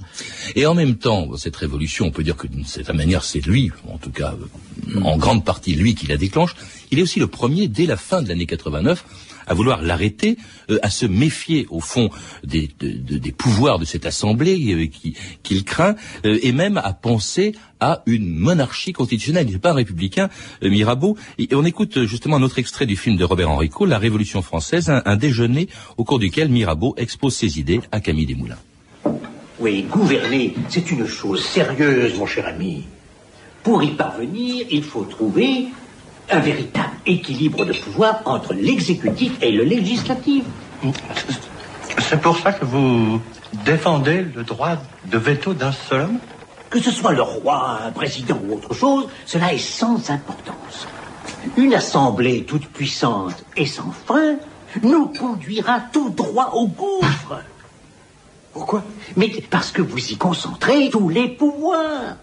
Et 0.54 0.66
en 0.66 0.75
même 0.75 0.97
temps, 0.97 1.37
cette 1.37 1.57
révolution, 1.57 2.07
on 2.07 2.11
peut 2.11 2.22
dire 2.22 2.37
que 2.37 2.46
d'une 2.46 2.64
certaine 2.64 2.96
manière, 2.96 3.25
c'est 3.25 3.44
lui, 3.44 3.70
en 3.88 3.98
tout 3.98 4.11
cas 4.11 4.35
en 5.03 5.16
grande 5.16 5.44
partie 5.44 5.75
lui 5.75 5.94
qui 5.94 6.07
la 6.07 6.16
déclenche, 6.16 6.55
il 6.90 6.98
est 6.98 7.03
aussi 7.03 7.20
le 7.20 7.27
premier, 7.27 7.68
dès 7.68 7.87
la 7.87 7.96
fin 7.96 8.22
de 8.22 8.29
l'année 8.29 8.46
89, 8.46 9.05
à 9.53 9.55
vouloir 9.55 9.83
l'arrêter, 9.83 10.38
euh, 10.71 10.79
à 10.83 10.88
se 10.88 11.05
méfier 11.05 11.67
au 11.69 11.81
fond 11.81 12.09
des, 12.43 12.71
pouvoirs 13.37 13.79
de 13.79 13.85
cette 13.85 14.07
assemblée 14.07 14.57
euh, 14.75 14.88
qu'il 15.43 15.65
craint, 15.65 15.95
euh, 16.25 16.38
et 16.43 16.53
même 16.53 16.79
à 16.79 16.95
penser 16.95 17.55
à 17.79 18.03
une 18.07 18.29
monarchie 18.29 18.93
constitutionnelle. 18.93 19.47
Il 19.49 19.53
n'est 19.53 19.59
pas 19.59 19.73
un 19.73 19.75
républicain, 19.75 20.31
Mirabeau. 20.62 21.17
Et 21.38 21.49
on 21.53 21.65
écoute 21.65 22.05
justement 22.05 22.37
un 22.37 22.43
autre 22.43 22.59
extrait 22.59 22.87
du 22.87 22.97
film 22.97 23.17
de 23.17 23.25
Robert 23.25 23.51
Enrico, 23.51 23.85
La 23.85 23.99
Révolution 23.99 24.41
française, 24.41 24.88
un, 24.88 25.03
un 25.05 25.17
déjeuner 25.17 25.69
au 25.99 26.05
cours 26.05 26.19
duquel 26.19 26.49
Mirabeau 26.49 26.95
expose 26.97 27.35
ses 27.35 27.59
idées 27.59 27.81
à 27.91 28.01
Camille 28.01 28.27
Desmoulins. 28.27 28.59
Oui, 29.61 29.83
gouverner, 29.83 30.55
c'est 30.69 30.91
une 30.91 31.07
chose 31.07 31.45
sérieuse, 31.45 32.17
mon 32.17 32.27
cher 32.27 32.47
ami. 32.47 32.85
Pour 33.62 33.83
y 33.83 33.91
parvenir, 33.91 34.67
il 34.71 34.83
faut 34.83 35.05
trouver 35.05 35.67
un 36.30 36.40
véritable 36.40 36.92
équilibre 37.06 37.64
de 37.64 37.72
pouvoir 37.72 38.22
entre 38.24 38.54
l'exécutif 38.54 39.32
et 39.42 39.52
le 39.52 39.64
législatif. 39.64 40.44
C'est 41.98 42.20
pour 42.20 42.38
ça 42.38 42.52
que 42.52 42.64
vous 42.64 43.20
défendez 43.64 44.22
le 44.35 44.44
droit 44.44 44.76
de 45.06 45.18
veto 45.18 45.54
d'un 45.54 45.72
seul 45.72 46.02
homme? 46.02 46.18
Que 46.70 46.80
ce 46.80 46.90
soit 46.90 47.12
le 47.12 47.22
roi, 47.22 47.80
un 47.87 47.92
président 47.92 48.38
ou 48.48 48.54
autre 48.54 48.74
chose, 48.74 49.08
cela 49.26 49.52
est 49.52 49.58
sans 49.58 50.11
importance. 50.11 50.87
Une 51.56 51.74
assemblée 51.74 52.44
toute 52.44 52.66
puissante 52.66 53.44
et 53.56 53.66
sans 53.66 53.90
fin 53.90 54.37
nous 54.82 55.06
conduira 55.06 55.80
tout 55.92 56.11
droit 56.11 56.52
au 56.54 56.66
gouffre. 56.66 57.42
Pourquoi? 58.52 58.85
Mais 59.16 59.28
parce 59.50 59.70
que 59.70 59.82
vous 59.82 60.12
y 60.12 60.16
concentrez 60.16 60.90
tous 60.90 61.08
les 61.08 61.28
pouvoirs. 61.28 62.16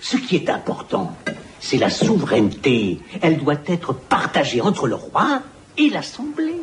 Ce 0.00 0.16
qui 0.16 0.36
est 0.36 0.48
important, 0.48 1.14
c'est 1.60 1.76
la 1.76 1.90
souveraineté. 1.90 2.98
Elle 3.20 3.38
doit 3.38 3.60
être 3.66 3.92
partagée 3.94 4.60
entre 4.60 4.86
le 4.86 4.94
roi 4.94 5.42
et 5.76 5.90
l'Assemblée. 5.90 6.56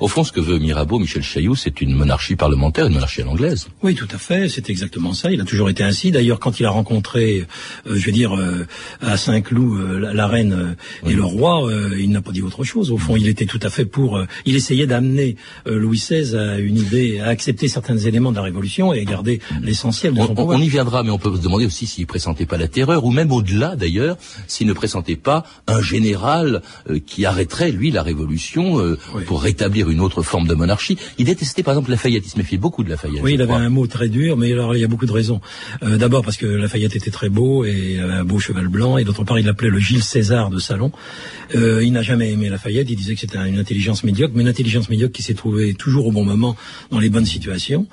Au 0.00 0.08
fond, 0.08 0.24
ce 0.24 0.32
que 0.32 0.40
veut 0.40 0.58
Mirabeau, 0.58 0.98
Michel 0.98 1.22
Chailloux, 1.22 1.54
c'est 1.54 1.80
une 1.80 1.94
monarchie 1.94 2.36
parlementaire, 2.36 2.86
une 2.86 2.94
monarchie 2.94 3.22
à 3.22 3.24
l'anglaise. 3.24 3.68
Oui, 3.82 3.94
tout 3.94 4.08
à 4.10 4.18
fait, 4.18 4.48
c'est 4.48 4.70
exactement 4.70 5.12
ça. 5.12 5.30
Il 5.30 5.40
a 5.40 5.44
toujours 5.44 5.68
été 5.68 5.82
ainsi. 5.82 6.10
D'ailleurs, 6.10 6.40
quand 6.40 6.60
il 6.60 6.66
a 6.66 6.70
rencontré, 6.70 7.46
euh, 7.86 7.96
je 7.96 8.06
veux 8.06 8.12
dire, 8.12 8.36
euh, 8.36 8.66
à 9.00 9.16
Saint-Cloud, 9.16 9.78
euh, 9.78 10.12
la, 10.12 10.26
reine 10.26 10.76
et 11.06 11.12
le 11.12 11.24
roi, 11.24 11.68
il 11.98 12.10
n'a 12.10 12.22
pas 12.22 12.32
dit 12.32 12.42
autre 12.42 12.62
chose. 12.62 12.90
Au 12.90 12.98
fond, 12.98 13.16
il 13.16 13.28
était 13.28 13.46
tout 13.46 13.58
à 13.62 13.70
fait 13.70 13.84
pour... 13.84 14.22
il 14.46 14.54
essayait 14.54 14.86
d'amener 14.86 15.36
Louis 15.66 15.98
XVI 15.98 16.36
à 16.36 16.58
une 16.58 16.76
idée, 16.76 17.18
à 17.18 17.28
accepter 17.28 17.68
certains 17.68 17.96
éléments 17.96 18.30
de 18.30 18.36
la 18.36 18.42
Révolution 18.42 18.92
et 18.92 19.04
garder 19.04 19.40
l'essentiel 19.60 20.14
de 20.14 20.20
son 20.20 20.30
on, 20.30 20.34
pouvoir. 20.34 20.58
On 20.58 20.62
y 20.62 20.68
viendra, 20.68 21.02
mais 21.02 21.10
on 21.10 21.18
peut 21.18 21.34
se 21.34 21.42
demander 21.42 21.66
aussi 21.66 21.86
s'il 21.86 22.06
pressentait 22.06 22.46
pas 22.46 22.58
la 22.58 22.68
terreur, 22.68 23.04
ou 23.04 23.10
même 23.10 23.32
au-delà 23.32 23.76
d'ailleurs, 23.76 24.16
s'il 24.46 24.66
ne 24.66 24.72
pressentait 24.72 25.16
pas 25.16 25.44
un 25.66 25.82
général 25.82 26.62
qui 27.06 27.24
arrêterait, 27.24 27.72
lui, 27.72 27.90
la 27.90 28.02
Révolution 28.02 28.96
pour 29.26 29.42
rétablir 29.42 29.69
une 29.78 30.00
autre 30.00 30.22
forme 30.22 30.46
de 30.46 30.54
monarchie. 30.54 30.96
Il 31.18 31.26
détestait 31.26 31.62
par 31.62 31.74
exemple 31.74 31.90
Lafayette, 31.90 32.24
il 32.26 32.30
se 32.30 32.38
méfiait 32.38 32.58
beaucoup 32.58 32.84
de 32.84 32.90
Lafayette. 32.90 33.22
Oui, 33.22 33.34
il 33.34 33.42
avait 33.42 33.52
un 33.52 33.68
mot 33.68 33.86
très 33.86 34.08
dur, 34.08 34.36
mais 34.36 34.52
alors 34.52 34.74
il 34.74 34.80
y 34.80 34.84
a 34.84 34.88
beaucoup 34.88 35.06
de 35.06 35.12
raisons. 35.12 35.40
Euh, 35.82 35.96
D'abord 35.96 36.24
parce 36.24 36.36
que 36.36 36.46
Lafayette 36.46 36.96
était 36.96 37.10
très 37.10 37.28
beau 37.28 37.64
et 37.64 37.98
un 37.98 38.24
beau 38.24 38.38
cheval 38.38 38.68
blanc, 38.68 38.98
et 38.98 39.04
d'autre 39.04 39.24
part 39.24 39.38
il 39.38 39.46
l'appelait 39.46 39.70
le 39.70 39.78
Gilles 39.78 40.02
César 40.02 40.50
de 40.50 40.58
Salon. 40.58 40.92
Euh, 41.54 41.82
il 41.84 41.92
n'a 41.92 42.02
jamais 42.02 42.32
aimé 42.32 42.48
Lafayette, 42.48 42.88
il 42.90 42.96
disait 42.96 43.14
que 43.14 43.20
c'était 43.20 43.38
une 43.38 43.58
intelligence 43.58 44.04
médiocre, 44.04 44.32
mais 44.34 44.42
une 44.42 44.48
intelligence 44.48 44.88
médiocre 44.88 45.12
qui 45.12 45.22
s'est 45.22 45.34
trouvée 45.34 45.74
toujours 45.74 46.06
au 46.06 46.12
bon 46.12 46.24
moment 46.24 46.56
dans 46.90 46.98
les 46.98 47.10
bonnes 47.10 47.26
situations. 47.26 47.86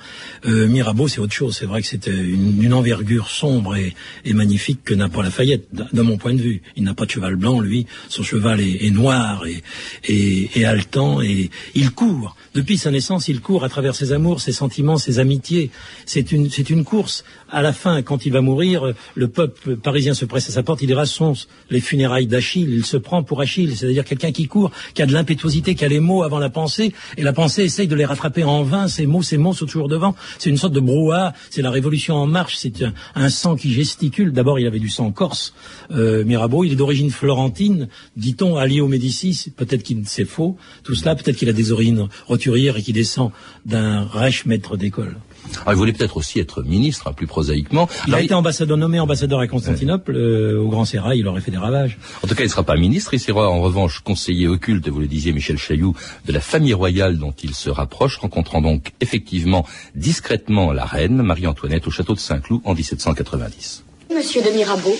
Euh, 0.46 0.68
Mirabeau, 0.68 1.08
c'est 1.08 1.20
autre 1.20 1.32
chose. 1.32 1.56
C'est 1.56 1.66
vrai 1.66 1.82
que 1.82 1.88
c'était 1.88 2.14
une, 2.14 2.62
une, 2.62 2.72
envergure 2.72 3.28
sombre 3.28 3.76
et, 3.76 3.94
et 4.24 4.32
magnifique 4.32 4.84
que 4.84 4.94
n'a 4.94 5.08
pas 5.08 5.22
Lafayette, 5.22 5.68
de 5.92 6.02
mon 6.02 6.16
point 6.16 6.34
de 6.34 6.40
vue. 6.40 6.62
Il 6.76 6.84
n'a 6.84 6.94
pas 6.94 7.06
de 7.06 7.10
cheval 7.10 7.36
blanc, 7.36 7.60
lui. 7.60 7.86
Son 8.08 8.22
cheval 8.22 8.60
est, 8.60 8.86
est 8.86 8.90
noir 8.90 9.44
et, 9.46 9.62
et, 10.08 10.50
et 10.54 10.64
haletant, 10.64 11.20
et, 11.20 11.50
Il 11.74 11.90
court. 11.90 12.36
Depuis 12.54 12.78
sa 12.78 12.90
naissance, 12.90 13.28
il 13.28 13.40
court 13.40 13.64
à 13.64 13.68
travers 13.68 13.94
ses 13.94 14.12
amours, 14.12 14.40
ses 14.40 14.52
sentiments, 14.52 14.96
ses 14.96 15.18
amitiés. 15.18 15.70
C'est 16.06 16.32
une, 16.32 16.50
c'est 16.50 16.70
une 16.70 16.84
course. 16.84 17.24
À 17.50 17.62
la 17.62 17.72
fin, 17.72 18.02
quand 18.02 18.26
il 18.26 18.32
va 18.32 18.40
mourir, 18.40 18.94
le 19.14 19.28
peuple 19.28 19.76
parisien 19.76 20.14
se 20.14 20.24
presse 20.24 20.48
à 20.48 20.52
sa 20.52 20.62
porte. 20.62 20.82
Il 20.82 20.94
son 21.06 21.34
les 21.70 21.80
funérailles 21.80 22.26
d'Achille. 22.26 22.70
Il 22.70 22.84
se 22.84 22.96
prend 22.96 23.22
pour 23.22 23.40
Achille, 23.40 23.76
c'est-à-dire 23.76 24.04
quelqu'un 24.04 24.32
qui 24.32 24.46
court, 24.46 24.70
qui 24.94 25.02
a 25.02 25.06
de 25.06 25.12
l'impétuosité, 25.12 25.74
qui 25.74 25.84
a 25.84 25.88
les 25.88 26.00
mots 26.00 26.22
avant 26.22 26.38
la 26.38 26.50
pensée, 26.50 26.92
et 27.16 27.22
la 27.22 27.32
pensée 27.32 27.64
essaye 27.64 27.88
de 27.88 27.94
les 27.94 28.04
rattraper 28.04 28.44
en 28.44 28.62
vain. 28.62 28.88
Ces 28.88 29.06
mots, 29.06 29.22
ces 29.22 29.36
mots 29.36 29.54
sont 29.54 29.66
toujours 29.66 29.88
devant. 29.88 30.14
C'est 30.38 30.50
une 30.50 30.56
sorte 30.56 30.72
de 30.74 30.80
brouhaha. 30.80 31.34
C'est 31.50 31.62
la 31.62 31.70
révolution 31.70 32.16
en 32.16 32.26
marche. 32.26 32.56
C'est 32.56 32.82
un, 32.82 32.92
un 33.14 33.28
sang 33.28 33.56
qui 33.56 33.72
gesticule. 33.72 34.32
D'abord, 34.32 34.58
il 34.58 34.66
avait 34.66 34.78
du 34.78 34.88
sang 34.88 35.10
corse. 35.12 35.54
Euh, 35.90 36.24
Mirabeau, 36.24 36.64
il 36.64 36.72
est 36.72 36.76
d'origine 36.76 37.10
florentine, 37.10 37.88
dit-on, 38.16 38.56
allié 38.56 38.80
aux 38.80 38.88
Médicis. 38.88 39.52
Peut-être 39.56 39.82
qu'il 39.82 40.02
c'est 40.06 40.24
faux. 40.24 40.56
Tout 40.82 40.94
cela, 40.94 41.14
peut-être 41.14 41.36
qu'il 41.36 41.48
a 41.48 41.52
des 41.58 41.72
origines 41.72 42.08
roturières 42.26 42.76
et 42.78 42.82
qu'il 42.82 42.94
descend 42.94 43.30
d'un 43.66 44.04
rêche 44.06 44.46
maître 44.46 44.76
d'école. 44.76 45.16
Alors, 45.54 45.62
Ah, 45.66 45.72
il 45.72 45.76
voulait 45.76 45.92
peut-être 45.92 46.16
aussi 46.16 46.38
être 46.40 46.62
ministre, 46.62 47.08
hein, 47.08 47.12
plus 47.12 47.26
prosaïquement. 47.26 47.88
Il 48.06 48.10
Alors, 48.10 48.20
a 48.20 48.22
été 48.22 48.34
ambassadeur 48.34 48.76
nommé 48.76 49.00
ambassadeur 49.00 49.40
à 49.40 49.46
Constantinople 49.46 50.14
euh, 50.14 50.60
au 50.60 50.68
Grand 50.68 50.84
Sérail. 50.84 51.20
Il 51.20 51.26
aurait 51.26 51.40
fait 51.40 51.50
des 51.50 51.56
ravages. 51.58 51.98
En 52.22 52.26
tout 52.28 52.34
cas, 52.34 52.42
il 52.42 52.46
ne 52.46 52.50
sera 52.50 52.64
pas 52.64 52.76
ministre, 52.76 53.14
il 53.14 53.20
sera 53.20 53.48
en 53.48 53.60
revanche 53.60 54.00
conseiller 54.00 54.46
occulte, 54.46 54.88
vous 54.88 55.00
le 55.00 55.06
disiez 55.06 55.32
Michel 55.32 55.56
Chailloux, 55.58 55.94
de 56.26 56.32
la 56.32 56.40
famille 56.40 56.74
royale 56.74 57.18
dont 57.18 57.34
il 57.42 57.54
se 57.54 57.70
rapproche, 57.70 58.18
rencontrant 58.18 58.60
donc 58.60 58.92
effectivement 59.00 59.66
discrètement 59.94 60.72
la 60.72 60.84
reine 60.84 61.22
Marie-Antoinette 61.22 61.86
au 61.86 61.90
château 61.90 62.14
de 62.14 62.20
Saint-Cloud 62.20 62.60
en 62.64 62.74
1790. 62.74 63.84
Monsieur 64.14 64.42
de 64.42 64.50
Mirabeau, 64.50 64.96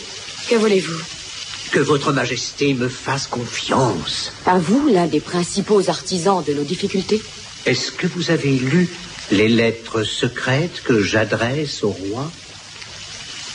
que 0.48 0.56
voulez-vous? 0.56 1.27
Que 1.70 1.80
votre 1.80 2.12
majesté 2.12 2.72
me 2.74 2.88
fasse 2.88 3.26
confiance. 3.26 4.32
À 4.46 4.58
vous, 4.58 4.88
l'un 4.88 5.06
des 5.06 5.20
principaux 5.20 5.88
artisans 5.90 6.42
de 6.42 6.54
nos 6.54 6.64
difficultés 6.64 7.20
Est-ce 7.66 7.92
que 7.92 8.06
vous 8.06 8.30
avez 8.30 8.52
lu 8.52 8.88
les 9.30 9.48
lettres 9.48 10.02
secrètes 10.02 10.82
que 10.82 11.02
j'adresse 11.02 11.84
au 11.84 11.90
roi? 11.90 12.30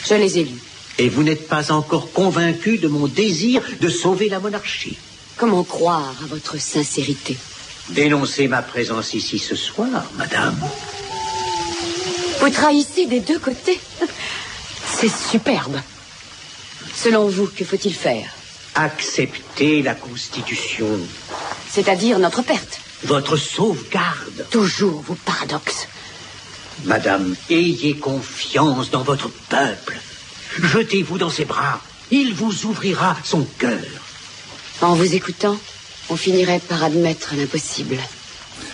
Je 0.08 0.14
les 0.14 0.38
ai 0.38 0.44
lus. 0.44 0.62
Et 1.00 1.10
vous 1.10 1.24
n'êtes 1.24 1.48
pas 1.48 1.72
encore 1.72 2.12
convaincu 2.12 2.78
de 2.78 2.88
mon 2.88 3.08
désir 3.08 3.64
de 3.82 3.90
sauver 3.90 4.30
la 4.30 4.40
monarchie? 4.40 4.98
Comment 5.38 5.64
croire 5.64 6.14
à 6.24 6.28
votre 6.28 6.60
sincérité? 6.62 7.36
Dénoncez 7.90 8.48
ma 8.48 8.62
présence 8.62 9.16
ici 9.16 9.40
ce 9.40 9.56
soir, 9.56 10.06
madame. 10.18 10.56
Vous 12.40 12.50
trahissez 12.50 13.08
des 13.08 13.22
deux 13.22 13.40
côtés. 13.40 13.80
C'est 14.86 15.12
superbe. 15.12 15.80
Selon 17.04 17.28
vous, 17.28 17.48
que 17.48 17.66
faut-il 17.66 17.94
faire 17.94 18.30
Acceptez 18.76 19.82
la 19.82 19.94
Constitution, 19.94 20.88
C'est-à-dire 21.70 22.18
notre 22.20 22.42
perte. 22.42 22.80
votre 23.04 23.36
sauvegarde. 23.38 24.46
Toujours 24.50 25.02
vos 25.02 25.16
paradoxes. 25.26 25.88
Madame, 26.86 27.36
ayez 27.50 27.96
confiance 27.96 28.90
dans 28.90 29.04
votre 29.04 29.30
peuple. 29.50 29.98
Jetez-vous 30.62 31.18
dans 31.18 31.30
ses 31.30 31.46
bras. 31.46 31.82
Il 32.12 32.34
vous 32.34 32.66
ouvrira 32.66 33.18
son 33.24 33.44
cœur. 33.60 33.80
En 34.82 34.96
vous 34.96 35.14
écoutant, 35.14 35.58
on 36.10 36.16
finirait 36.16 36.60
par 36.60 36.84
admettre 36.84 37.34
l'impossible. 37.36 37.98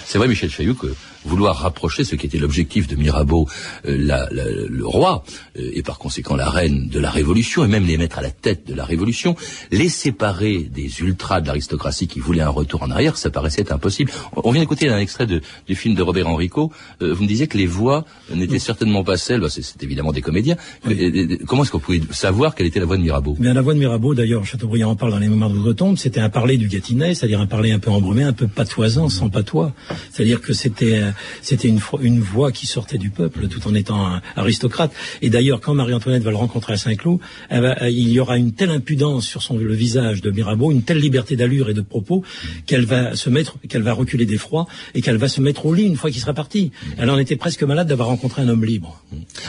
C'est 0.06 0.18
vrai, 0.18 0.28
Michel 0.28 0.50
Chailloux, 0.52 0.76
que 0.76 0.94
vouloir 1.26 1.58
rapprocher 1.58 2.04
ce 2.04 2.16
qui 2.16 2.26
était 2.26 2.38
l'objectif 2.38 2.88
de 2.88 2.96
Mirabeau, 2.96 3.48
euh, 3.86 3.96
la- 4.00 4.28
la- 4.32 4.46
le 4.70 4.86
roi, 4.88 5.24
euh, 5.58 5.70
et 5.74 5.84
par 5.84 5.98
conséquent 6.00 6.36
la 6.36 6.50
reine 6.50 6.88
de 6.90 7.00
la 7.00 7.10
Révolution, 7.10 7.64
et 7.66 7.68
même 7.68 7.86
les 7.86 7.98
mettre 7.98 8.20
à 8.20 8.22
la 8.22 8.32
tête 8.32 8.68
de 8.68 8.74
la 8.74 8.86
Révolution, 8.86 9.36
les 9.72 9.90
séparer 9.90 10.60
des 10.60 11.02
ultras 11.02 11.42
de 11.42 11.48
l'aristocratie 11.48 12.08
qui 12.08 12.20
voulaient 12.20 12.42
un 12.42 12.50
retour 12.50 12.84
en 12.84 12.92
arrière, 12.92 13.18
ça 13.18 13.30
paraissait 13.30 13.72
impossible. 13.72 14.12
On 14.36 14.52
vient 14.52 14.62
d'écouter 14.62 14.90
un 14.90 14.98
extrait 15.00 15.28
de- 15.28 15.42
du 15.68 15.76
film 15.76 15.96
de 15.96 16.02
Robert 16.02 16.28
Enrico. 16.28 16.72
Euh, 17.02 17.14
vous 17.14 17.24
me 17.24 17.28
disiez 17.28 17.48
que 17.48 17.58
les 17.58 17.68
voix 17.68 18.06
n'étaient 18.34 18.60
certainement 18.60 19.04
pas 19.04 19.18
celles, 19.18 19.42
bah, 19.42 19.48
c'est 19.50 19.84
évidemment 19.84 20.12
des 20.12 20.22
comédiens. 20.22 20.56
Euh, 20.88 20.92
euh, 20.92 21.38
comment 21.48 21.64
est-ce 21.64 21.72
qu'on 21.72 21.80
pouvait 21.80 22.02
savoir 22.12 22.56
quelle 22.56 22.68
était 22.68 22.80
la 22.80 22.86
voix 22.86 22.98
de 22.98 23.02
Mirabeau? 23.02 23.36
Eh 23.38 23.42
Bien, 23.42 23.54
la 23.54 23.62
voix 23.62 23.74
de 23.74 23.80
Mirabeau, 23.80 24.16
d'ailleurs, 24.16 24.46
Chateaubriand 24.46 24.92
en 24.92 24.96
parle 24.96 25.12
dans 25.12 25.20
les 25.20 25.28
mémoires 25.28 25.50
de 25.50 25.58
Breton, 25.60 25.96
c'était 25.96 26.22
un 26.22 26.30
parler 26.30 26.58
du 26.58 26.68
Gâtinais, 26.68 27.14
c'est-à-dire 27.14 27.42
un 27.42 27.48
parler 27.48 27.72
un 27.72 27.80
peu 27.80 27.92
embrumé, 27.92 28.24
un 28.24 28.34
peu 28.34 28.48
patoisant, 28.48 29.10
sans 29.10 29.30
patois. 29.30 29.74
C'est-à-dire 30.12 30.42
que 30.42 30.54
c'était 30.54 31.02
euh, 31.02 31.09
c'était 31.42 31.68
une, 31.68 31.80
voix 32.20 32.52
qui 32.52 32.66
sortait 32.66 32.98
du 32.98 33.10
peuple, 33.10 33.48
tout 33.48 33.68
en 33.68 33.74
étant 33.74 34.20
aristocrate. 34.36 34.92
Et 35.22 35.30
d'ailleurs, 35.30 35.62
quand 35.62 35.74
Marie-Antoinette 35.74 36.24
va 36.24 36.32
le 36.32 36.38
rencontrer 36.38 36.74
à 36.74 36.78
Saint-Cloud, 36.78 37.20
euh, 37.52 37.90
il 37.90 38.10
y 38.10 38.20
aura 38.20 38.38
une 38.38 38.54
telle 38.54 38.72
impudence 38.72 39.26
sur 39.26 39.42
son, 39.42 39.58
le 39.58 39.74
visage 39.74 40.22
de 40.22 40.32
Mirabeau, 40.32 40.72
une 40.72 40.84
telle 40.84 41.00
liberté 41.00 41.36
d'allure 41.36 41.70
et 41.70 41.74
de 41.74 41.82
propos, 41.82 42.24
qu'elle 42.66 42.86
va 42.86 43.16
se 43.16 43.30
mettre, 43.30 43.58
qu'elle 43.68 43.84
va 43.84 43.94
reculer 43.94 44.26
d'effroi, 44.26 44.68
et 44.94 45.02
qu'elle 45.02 45.18
va 45.18 45.28
se 45.28 45.42
mettre 45.42 45.66
au 45.66 45.74
lit 45.74 45.84
une 45.86 45.96
fois 45.96 46.12
qu'il 46.12 46.22
sera 46.22 46.34
parti. 46.34 46.72
Elle 46.98 47.10
en 47.10 47.18
était 47.18 47.36
presque 47.36 47.64
malade 47.64 47.88
d'avoir 47.88 48.10
rencontré 48.10 48.42
un 48.42 48.50
homme 48.50 48.66
libre. 48.66 49.04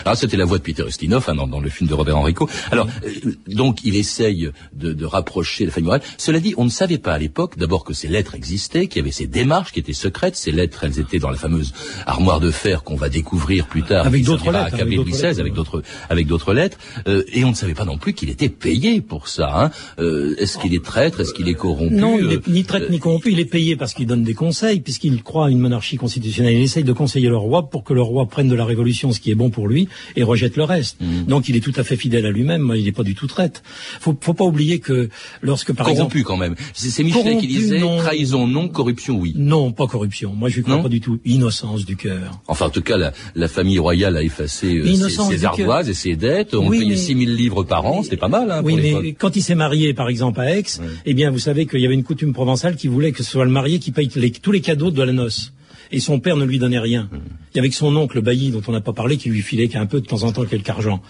Alors 0.05 0.16
c'était 0.16 0.37
la 0.37 0.44
voix 0.44 0.59
de 0.59 0.62
Peter 0.62 0.85
Ustinov 0.87 1.25
hein, 1.29 1.35
dans, 1.35 1.61
le 1.61 1.68
film 1.68 1.88
de 1.88 1.94
Robert 1.94 2.16
Enrico. 2.16 2.49
Alors 2.70 2.88
euh, 3.05 3.37
donc 3.46 3.81
il 3.85 3.96
essaye 3.96 4.51
de, 4.73 5.05
rapprocher 5.05 5.64
la 5.64 5.73
famille 5.73 5.88
royale. 5.88 6.07
Cela 6.18 6.40
dit, 6.40 6.55
on 6.57 6.64
ne 6.64 6.70
savait 6.70 6.99
pas 6.99 7.14
à 7.14 7.18
l'époque 7.18 7.59
d'abord 7.59 7.85
que 7.85 7.94
ces 7.94 8.09
lettres 8.09 8.35
existaient, 8.35 8.87
qu'il 8.87 9.01
y 9.01 9.03
avait 9.03 9.12
ces 9.12 9.27
démarches 9.27 9.73
qui 9.73 9.81
étaient 9.81 9.92
secrètes. 9.92 10.37
Ces 10.37 10.53
lettres, 10.53 10.85
elles 10.85 10.99
étaient 11.01 11.18
dans 11.18 11.31
la 11.31 11.37
fameuse 11.50 11.72
armoire 12.06 12.40
de 12.40 12.50
fer 12.50 12.82
qu'on 12.82 12.96
va 12.96 13.08
découvrir 13.08 13.66
plus 13.66 13.82
tard. 13.82 14.06
Avec 14.06 14.24
d'autres 14.24 14.50
lettres, 14.52 14.74
avec 14.80 14.94
d'autres 14.94 15.22
lettres, 15.22 15.40
avec 15.40 15.54
d'autres 15.54 15.82
avec 16.08 16.26
d'autres 16.26 16.54
lettres. 16.54 16.78
Euh, 17.08 17.22
et 17.32 17.44
on 17.44 17.50
ne 17.50 17.54
savait 17.54 17.74
pas 17.74 17.84
non 17.84 17.98
plus 17.98 18.12
qu'il 18.14 18.30
était 18.30 18.48
payé 18.48 19.00
pour 19.00 19.28
ça. 19.28 19.50
Hein. 19.64 19.70
Euh, 19.98 20.34
est-ce 20.38 20.58
qu'il 20.58 20.74
est 20.74 20.84
traître 20.84 21.20
Est-ce 21.20 21.32
qu'il 21.34 21.48
est 21.48 21.54
corrompu 21.54 21.94
Non, 21.94 22.18
il 22.18 22.26
Euh, 22.26 22.32
est 22.34 22.46
ni 22.48 22.64
traite 22.64 22.90
ni 22.90 22.98
corrompu, 22.98 23.32
il 23.32 23.40
est 23.40 23.44
payé 23.44 23.76
parce 23.76 23.94
qu'il 23.94 24.06
donne 24.06 24.22
des 24.22 24.34
conseils, 24.34 24.80
puisqu'il 24.80 25.22
croit 25.22 25.46
à 25.46 25.50
une 25.50 25.58
monarchie 25.58 25.96
constitutionnelle. 25.96 26.54
Il 26.54 26.62
essaye 26.62 26.84
de 26.84 26.92
conseiller 26.92 27.28
le 27.28 27.36
roi 27.36 27.68
pour 27.68 27.84
que 27.84 27.94
le 27.94 28.02
roi 28.02 28.26
prenne 28.26 28.48
de 28.48 28.54
la 28.54 28.64
révolution 28.64 29.12
ce 29.12 29.20
qui 29.20 29.30
est 29.30 29.34
bon 29.34 29.50
pour 29.50 29.66
lui 29.68 29.88
et 30.16 30.22
rejette 30.22 30.56
le 30.56 30.64
reste. 30.64 31.00
Mm. 31.00 31.24
Donc 31.26 31.48
il 31.48 31.56
est 31.56 31.60
tout 31.60 31.72
à 31.76 31.84
fait 31.84 31.96
fidèle 31.96 32.26
à 32.26 32.30
lui-même, 32.30 32.72
il 32.76 32.84
n'est 32.84 32.92
pas 32.92 33.02
du 33.02 33.14
tout 33.14 33.26
traite. 33.26 33.62
Faut, 34.00 34.16
faut 34.20 34.34
pas 34.34 34.44
oublier 34.44 34.78
que 34.78 35.08
lorsque 35.42 35.72
par 35.72 35.88
exemple... 35.88 36.12
corrompu 36.12 36.24
quand 36.24 36.36
même. 36.36 36.54
C'est 36.74 37.02
Michelet 37.02 37.38
qui 37.38 37.46
disait 37.46 37.78
non. 37.78 37.98
trahison 37.98 38.46
non, 38.46 38.68
corruption 38.68 39.16
oui. 39.18 39.32
Non, 39.36 39.72
pas 39.72 39.86
corruption. 39.86 40.34
Moi, 40.34 40.48
je 40.48 40.58
ne 40.58 40.62
crois 40.64 40.76
Non 40.76 40.82
pas 40.82 40.88
du 40.88 41.00
tout. 41.00 41.18
Innocence 41.40 41.85
du 41.87 41.96
cœur. 41.96 42.38
Enfin, 42.48 42.66
en 42.66 42.70
tout 42.70 42.83
cas, 42.83 42.96
la, 42.98 43.12
la 43.35 43.48
famille 43.48 43.79
royale 43.79 44.16
a 44.16 44.22
effacé 44.22 44.76
euh, 44.79 45.09
ses, 45.09 45.44
ardoises 45.44 45.88
et 45.88 45.94
ses 45.94 46.16
dettes. 46.16 46.55
On 46.55 46.68
Oui, 46.68 46.81
payait 46.81 46.90
mais- 46.90 46.96
6 46.96 47.14
000 47.26 47.31
livres 47.37 47.62
par 47.64 47.87
an, 47.87 48.03
c'était 48.03 48.16
pas 48.18 48.29
mal 48.29 48.50
hein, 48.50 48.61
oui, 48.62 48.74
pour 48.92 49.03
mais 49.03 49.12
quand 49.14 49.37
il 49.37 49.42
s'est 49.42 49.55
marié, 49.55 49.94
par 49.94 50.09
exemple, 50.09 50.40
à 50.40 50.55
Aix, 50.57 50.64
eh 51.07 51.14
bien, 51.14 51.31
vous 51.31 51.38
savez 51.38 51.66
qu'il 51.66 51.81
y 51.81 51.87
avait 51.87 51.94
une 51.94 52.05
coutume 52.05 52.33
provençale 52.33 52.76
qui 52.76 52.88
voulait 52.88 53.12
que 53.12 53.22
ce 53.22 53.31
soit 53.31 53.44
le 53.44 53.50
marié 53.50 53.79
qui 53.79 53.90
paye 53.90 54.11
les- 54.16 54.31
tous 54.31 54.53
les 54.53 54.61
cadeaux 54.61 54.90
de 54.90 55.03
la 55.03 55.12
noce. 55.12 55.53
Et 55.92 56.00
son 56.00 56.20
père 56.20 56.37
ne 56.37 56.44
lui 56.44 56.59
donnait 56.59 56.79
rien. 56.79 57.09
Il 57.53 57.57
y 57.57 57.59
avait 57.59 57.68
que 57.68 57.74
son 57.74 57.94
oncle 57.96 58.20
bailli, 58.20 58.50
dont 58.50 58.62
on 58.68 58.72
n'a 58.72 58.81
pas 58.81 58.92
parlé, 58.92 59.16
qui 59.16 59.29
lui 59.29 59.42
filait 59.42 59.66
qu'un 59.68 59.87
peu 59.87 60.00
de 60.00 60.07
temps 60.07 60.22
en 60.22 60.31
temps 60.33 60.44
quelque 60.44 60.70
argent. 60.70 61.03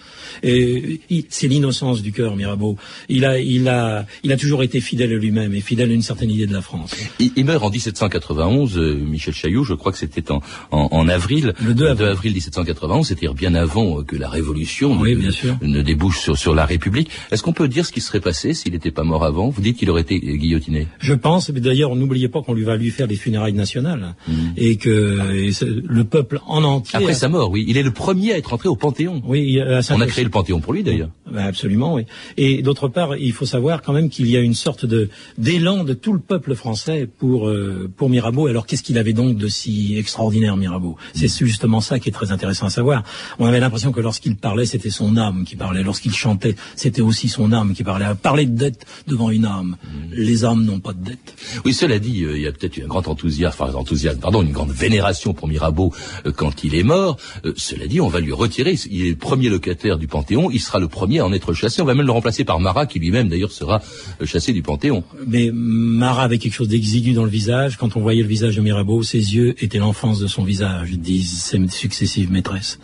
Et 0.43 0.99
c'est 1.29 1.47
l'innocence 1.47 2.01
du 2.01 2.11
cœur, 2.11 2.35
Mirabeau. 2.35 2.77
Il 3.09 3.25
a, 3.25 3.39
il 3.39 3.67
a, 3.67 4.05
il 4.23 4.31
a 4.31 4.37
toujours 4.37 4.63
été 4.63 4.79
fidèle 4.81 5.11
à 5.11 5.15
lui-même 5.17 5.53
et 5.53 5.61
fidèle 5.61 5.91
à 5.91 5.93
une 5.93 6.01
certaine 6.01 6.31
idée 6.31 6.47
de 6.47 6.53
la 6.53 6.61
France. 6.61 6.95
Il, 7.19 7.31
il 7.35 7.45
meurt 7.45 7.63
en 7.63 7.69
1791, 7.69 8.77
euh, 8.77 8.95
Michel 8.95 9.33
Chaillot, 9.33 9.63
je 9.63 9.73
crois 9.75 9.91
que 9.91 9.97
c'était 9.97 10.31
en, 10.31 10.41
en, 10.71 10.87
en 10.91 11.07
avril. 11.07 11.53
Le 11.63 11.73
2 11.73 11.87
avril. 11.87 12.33
1791, 12.33 13.07
c'est-à-dire 13.07 13.33
bien 13.33 13.53
avant 13.55 13.99
euh, 13.99 14.03
que 14.03 14.15
la 14.15 14.29
Révolution 14.29 14.97
Oui, 14.99 15.15
ne, 15.15 15.19
bien 15.21 15.31
sûr. 15.31 15.57
ne 15.61 15.81
débouche 15.81 16.19
sur, 16.19 16.37
sur 16.37 16.55
la 16.55 16.65
République. 16.65 17.09
Est-ce 17.31 17.43
qu'on 17.43 17.53
peut 17.53 17.67
dire 17.67 17.85
ce 17.85 17.91
qui 17.91 18.01
serait 18.01 18.19
passé 18.19 18.53
s'il 18.53 18.73
n'était 18.73 18.91
pas 18.91 19.03
mort 19.03 19.23
avant? 19.25 19.49
Vous 19.49 19.61
dites 19.61 19.77
qu'il 19.77 19.89
aurait 19.89 20.01
été 20.01 20.19
guillotiné. 20.19 20.87
Je 20.99 21.13
pense, 21.13 21.49
mais 21.49 21.59
d'ailleurs, 21.59 21.95
n'oubliez 21.95 22.29
pas 22.29 22.41
qu'on 22.41 22.53
lui 22.53 22.63
va 22.63 22.77
lui 22.77 22.89
faire 22.89 23.07
les 23.07 23.15
funérailles 23.15 23.53
nationales 23.53 24.15
et 24.57 24.70
que 24.77 25.33
et 25.35 25.51
le 25.87 26.03
peuple 26.03 26.39
en 26.47 26.63
entier. 26.63 26.97
Après 26.97 27.11
a- 27.11 27.15
sa 27.15 27.29
mort, 27.29 27.51
oui. 27.51 27.65
Il 27.67 27.77
est 27.77 27.83
le 27.83 27.91
premier 27.91 28.33
à 28.33 28.37
être 28.37 28.53
entré 28.53 28.69
au 28.69 28.75
Panthéon. 28.75 29.21
oui, 29.25 29.59
à 29.59 29.81
On 29.91 30.01
a 30.01 30.07
créé 30.07 30.23
le 30.23 30.29
Panthéon 30.29 30.59
pour 30.59 30.73
lui, 30.73 30.83
d'ailleurs. 30.83 31.09
Ben, 31.31 31.45
absolument, 31.45 31.93
oui. 31.95 32.03
Et 32.37 32.61
d'autre 32.61 32.87
part, 32.87 33.15
il 33.15 33.31
faut 33.33 33.45
savoir 33.45 33.81
quand 33.81 33.93
même 33.93 34.09
qu'il 34.09 34.27
y 34.27 34.35
a 34.35 34.41
une 34.41 34.53
sorte 34.53 34.85
de 34.85 35.09
d'élan 35.37 35.83
de 35.83 35.93
tout 35.93 36.13
le 36.13 36.19
peuple 36.19 36.55
français 36.55 37.07
pour 37.19 37.47
euh, 37.47 37.89
pour 37.95 38.09
Mirabeau. 38.09 38.47
Alors 38.47 38.65
qu'est-ce 38.65 38.83
qu'il 38.83 38.97
avait 38.97 39.13
donc 39.13 39.37
de 39.37 39.47
si 39.47 39.95
extraordinaire, 39.97 40.57
Mirabeau? 40.57 40.97
C'est 41.13 41.29
justement 41.45 41.79
ça 41.81 41.99
qui 41.99 42.09
est 42.09 42.11
très 42.11 42.31
intéressant 42.31 42.65
à 42.65 42.69
savoir. 42.69 43.03
On 43.39 43.45
avait 43.45 43.59
l'impression 43.59 43.91
que 43.91 44.01
lorsqu'il 44.01 44.35
parlait, 44.35 44.65
c'était 44.65 44.89
son 44.89 45.15
âme 45.17 45.45
qui 45.45 45.55
parlait. 45.55 45.83
Lorsqu'il 45.83 46.13
chantait, 46.13 46.55
c'était 46.75 47.01
aussi 47.01 47.29
son 47.29 47.51
âme 47.53 47.73
qui 47.73 47.83
parlait. 47.83 48.05
Parler 48.21 48.45
de 48.45 48.55
dette 48.57 48.85
devant 49.07 49.29
une 49.29 49.45
âme. 49.45 49.77
Les 50.11 50.43
âmes 50.45 50.63
n'ont 50.65 50.79
pas 50.79 50.93
de 50.93 51.03
dette. 51.03 51.33
Oui, 51.65 51.73
cela 51.73 51.97
dit, 51.97 52.23
euh, 52.23 52.35
il 52.37 52.43
y 52.43 52.47
a 52.47 52.51
peut-être 52.51 52.77
eu 52.77 52.83
un 52.83 52.87
grand 52.87 53.07
enthousiasme, 53.07 53.55
enfin 53.63 53.73
enthousiasme, 53.73 54.19
pardon, 54.19 54.41
une 54.41 54.51
grande 54.51 54.60
vénération 54.69 55.33
pour 55.33 55.47
Mirabeau 55.47 55.93
euh, 56.25 56.31
quand 56.31 56.63
il 56.63 56.75
est 56.75 56.83
mort. 56.83 57.17
Euh, 57.45 57.53
cela 57.55 57.87
dit, 57.87 58.01
on 58.01 58.07
va 58.07 58.19
lui 58.19 58.33
retirer. 58.33 58.75
Il 58.89 59.05
est 59.05 59.09
le 59.09 59.15
premier 59.15 59.49
locataire 59.49 59.97
du 59.97 60.07
Panthéon. 60.07 60.49
Il 60.51 60.59
sera 60.59 60.79
le 60.79 60.87
premier 60.87 61.19
à 61.19 61.25
en 61.25 61.33
être 61.33 61.53
chassé. 61.53 61.81
On 61.81 61.85
va 61.85 61.93
même 61.93 62.05
le 62.05 62.11
remplacer 62.11 62.43
par 62.43 62.59
Marat, 62.59 62.85
qui 62.85 62.99
lui-même 62.99 63.29
d'ailleurs 63.29 63.51
sera 63.51 63.81
euh, 64.21 64.25
chassé 64.25 64.53
du 64.53 64.61
Panthéon. 64.61 65.03
Mais 65.27 65.49
Marat 65.53 66.23
avait 66.23 66.37
quelque 66.37 66.53
chose 66.53 66.67
d'exigu 66.67 67.13
dans 67.13 67.23
le 67.23 67.29
visage. 67.29 67.77
Quand 67.77 67.95
on 67.95 68.01
voyait 68.01 68.21
le 68.21 68.27
visage 68.27 68.55
de 68.55 68.61
Mirabeau, 68.61 69.03
ses 69.03 69.35
yeux 69.35 69.55
étaient 69.63 69.79
l'enfance 69.79 70.19
de 70.19 70.27
son 70.27 70.43
visage, 70.43 70.91
disent 70.91 71.41
ses 71.41 71.67
successives 71.67 72.31
maîtresses. 72.31 72.79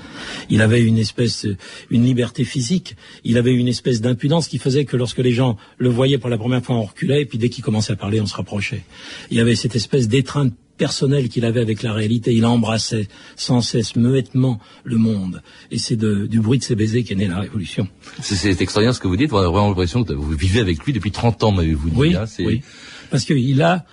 Il 0.50 0.62
avait 0.62 0.82
une 0.82 0.98
espèce, 0.98 1.48
une 1.90 2.04
liberté 2.04 2.44
physique. 2.44 2.96
Il 3.24 3.38
avait 3.38 3.54
une 3.54 3.68
espèce 3.68 4.02
d'impudence 4.02 4.48
qui 4.48 4.58
faisait 4.58 4.86
que 4.86 4.98
lorsque 4.98 5.20
les 5.20 5.32
gens 5.32 5.58
le 5.78 5.90
voyaient 5.90 6.18
pour 6.18 6.30
la 6.30 6.38
première 6.38 6.64
fois, 6.64 6.76
on 6.76 6.84
reculait, 6.84 7.22
et 7.22 7.26
puis 7.26 7.38
dès 7.38 7.50
qu'il 7.50 7.64
commençait 7.64 7.94
à 7.94 7.96
parler, 7.96 8.22
on 8.22 8.26
se 8.26 8.36
rapprochait. 8.36 8.84
Il 9.32 9.40
avait 9.40 9.56
cette 9.56 9.76
espèce 9.76 10.08
d'étreinte 10.08 10.54
personnelle 10.78 11.30
qu'il 11.30 11.46
avait 11.46 11.62
avec 11.62 11.84
la 11.84 11.94
réalité. 11.94 12.34
Il 12.34 12.46
embrassait 12.46 13.08
sans 13.36 13.62
cesse, 13.62 13.96
muettement, 13.96 14.60
le 14.84 14.98
monde. 14.98 15.42
Et 15.72 15.78
c'est 15.78 15.98
du 15.98 16.40
bruit 16.40 16.60
de 16.60 16.64
ses 16.64 16.76
baisers 16.76 17.04
qu'est 17.04 17.16
née 17.16 17.28
la 17.28 17.40
Révolution. 17.40 17.88
C'est 18.22 18.62
extraordinaire 18.62 18.96
ce 18.96 19.00
que 19.00 19.08
vous 19.08 19.18
dites. 19.18 19.34
On 19.34 19.38
a 19.38 19.48
vraiment 19.48 19.70
l'impression 19.70 20.04
que 20.04 20.14
vous 20.14 20.32
vivez 20.32 20.60
avec 20.60 20.84
lui 20.86 20.94
depuis 20.94 21.12
30 21.12 21.44
ans, 21.44 21.52
m'avez-vous 21.52 21.90
dit. 21.90 21.98
Oui, 21.98 22.16
hein, 22.16 22.26
oui. 22.40 22.62
Parce 23.10 23.26
qu'il 23.26 23.62
a 23.62 23.86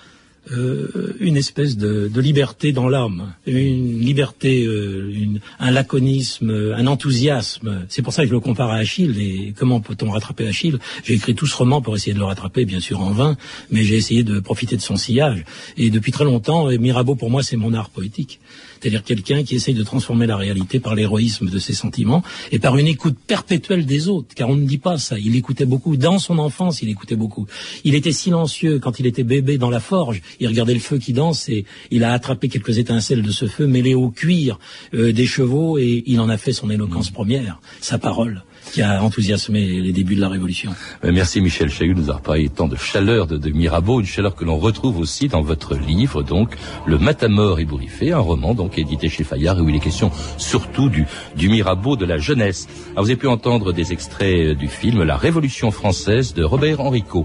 euh, 0.53 1.17
une 1.21 1.37
espèce 1.37 1.77
de, 1.77 2.09
de 2.09 2.21
liberté 2.21 2.73
dans 2.73 2.89
l'homme, 2.89 3.33
une 3.47 4.01
liberté, 4.01 4.65
euh, 4.65 5.11
une, 5.13 5.41
un 5.59 5.71
laconisme, 5.71 6.75
un 6.77 6.87
enthousiasme. 6.87 7.87
C'est 7.89 8.03
pour 8.03 8.13
ça 8.13 8.23
que 8.23 8.29
je 8.29 8.35
le 8.35 8.41
compare 8.41 8.71
à 8.71 8.77
Achille. 8.77 9.19
Et 9.21 9.55
comment 9.57 9.81
peut-on 9.81 10.11
rattraper 10.11 10.47
Achille? 10.47 10.79
J'ai 11.05 11.15
écrit 11.15 11.35
tout 11.35 11.47
ce 11.47 11.57
roman 11.57 11.81
pour 11.81 11.97
essayer 11.97 12.13
de 12.15 12.19
le 12.19 12.25
rattraper, 12.25 12.65
bien 12.65 12.81
sûr 12.81 13.01
en 13.01 13.11
vain, 13.11 13.37
mais 13.71 13.85
j'ai 13.85 13.97
essayé 13.97 14.23
de 14.23 14.41
profiter 14.41 14.77
de 14.77 14.83
son 14.83 14.97
sillage. 14.97 15.45
Et 15.77 15.91
depuis 15.91 16.13
très 16.13 16.25
longtemps, 16.25 16.69
Mirabeau 16.69 17.15
pour 17.15 17.31
moi 17.31 17.43
c'est 17.43 17.57
mon 17.57 17.73
art 17.73 17.91
poétique 17.91 18.41
c'est-à-dire 18.85 19.03
quelqu'un 19.03 19.45
qui 19.45 19.55
essaye 19.55 19.73
de 19.73 19.83
transformer 19.83 20.27
la 20.27 20.37
réalité 20.37 20.79
par 20.79 20.95
l'héroïsme 20.95 21.49
de 21.49 21.59
ses 21.59 21.73
sentiments 21.73 22.23
et 22.53 22.59
par 22.59 22.77
une 22.77 22.87
écoute 22.87 23.17
perpétuelle 23.27 23.87
des 23.87 24.09
autres, 24.09 24.35
car 24.35 24.51
on 24.51 24.57
ne 24.57 24.67
dit 24.67 24.77
pas 24.77 24.99
ça. 24.99 25.19
Il 25.19 25.37
écoutait 25.37 25.65
beaucoup. 25.65 25.97
Dans 25.97 26.19
son 26.19 26.39
enfance, 26.39 26.83
il 26.83 26.91
écoutait 26.91 27.17
beaucoup. 27.17 27.47
Il 27.85 27.95
était 27.95 28.13
silencieux 28.13 28.79
quand 28.81 29.01
il 29.01 29.07
était 29.07 29.25
bébé 29.25 29.57
dans 29.57 29.71
la 29.71 29.81
forge. 29.81 30.21
Il 30.41 30.49
regardait 30.49 30.75
le 30.75 30.81
feu 30.81 30.99
qui 30.99 31.13
danse 31.13 31.49
et 31.49 31.65
il 31.91 32.05
a 32.05 32.13
attrapé 32.13 32.49
quelques 32.49 32.79
étincelles 32.79 33.23
de 33.23 33.31
ce 33.31 33.47
feu 33.47 33.67
mêlées 33.67 33.95
au 33.95 34.11
cuir 34.11 34.59
euh, 34.95 35.13
des 35.13 35.27
chevaux 35.27 35.79
et 35.79 36.03
il 36.07 36.21
en 36.21 36.29
a 36.29 36.37
fait 36.37 36.53
son 36.53 36.71
éloquence 36.71 37.11
première, 37.11 37.61
sa 37.81 37.99
parole 37.99 38.43
qui 38.73 38.83
a 38.83 39.03
enthousiasmé 39.03 39.81
les 39.81 39.93
débuts 39.93 40.17
de 40.17 40.21
la 40.21 40.29
Révolution. 40.29 40.75
Euh, 41.05 41.13
merci 41.13 41.41
Michel 41.41 41.69
Chahut 41.69 41.95
de 41.95 42.01
nous 42.01 42.09
avoir 42.09 42.23
parlé 42.23 42.49
tant 42.49 42.67
de 42.67 42.77
chaleur 42.77 43.27
de, 43.27 43.51
Mirabeau, 43.51 44.01
une 44.01 44.07
chaleur 44.07 44.35
que 44.35 44.45
l'on 44.45 44.57
retrouve 44.57 44.99
aussi 44.99 45.29
dans 45.29 45.43
votre 45.43 45.77
livre, 45.77 46.23
donc 46.23 46.57
Le 46.87 46.99
Matamor 46.99 47.61
ébouriffé, 47.61 48.13
un 48.13 48.19
roman 48.19 48.55
donc 48.55 48.79
édité 48.79 49.09
chez 49.09 49.23
Fayard 49.23 49.59
où 49.61 49.69
il 49.69 49.77
est 49.77 49.81
question 49.81 50.11
surtout 50.39 50.89
du, 50.89 51.07
du 51.37 51.49
Mirabeau 51.49 51.97
de 51.97 52.05
la 52.05 52.19
jeunesse. 52.19 52.67
Alors, 52.93 53.05
vous 53.05 53.11
avez 53.11 53.19
pu 53.19 53.29
entendre 53.29 53.73
des 53.73 53.93
extraits 53.93 54.57
du 54.57 54.69
film 54.69 55.03
La 55.03 55.17
Révolution 55.17 55.71
française 55.71 56.33
de 56.35 56.43
Robert 56.43 56.81
Henrico. 56.81 57.23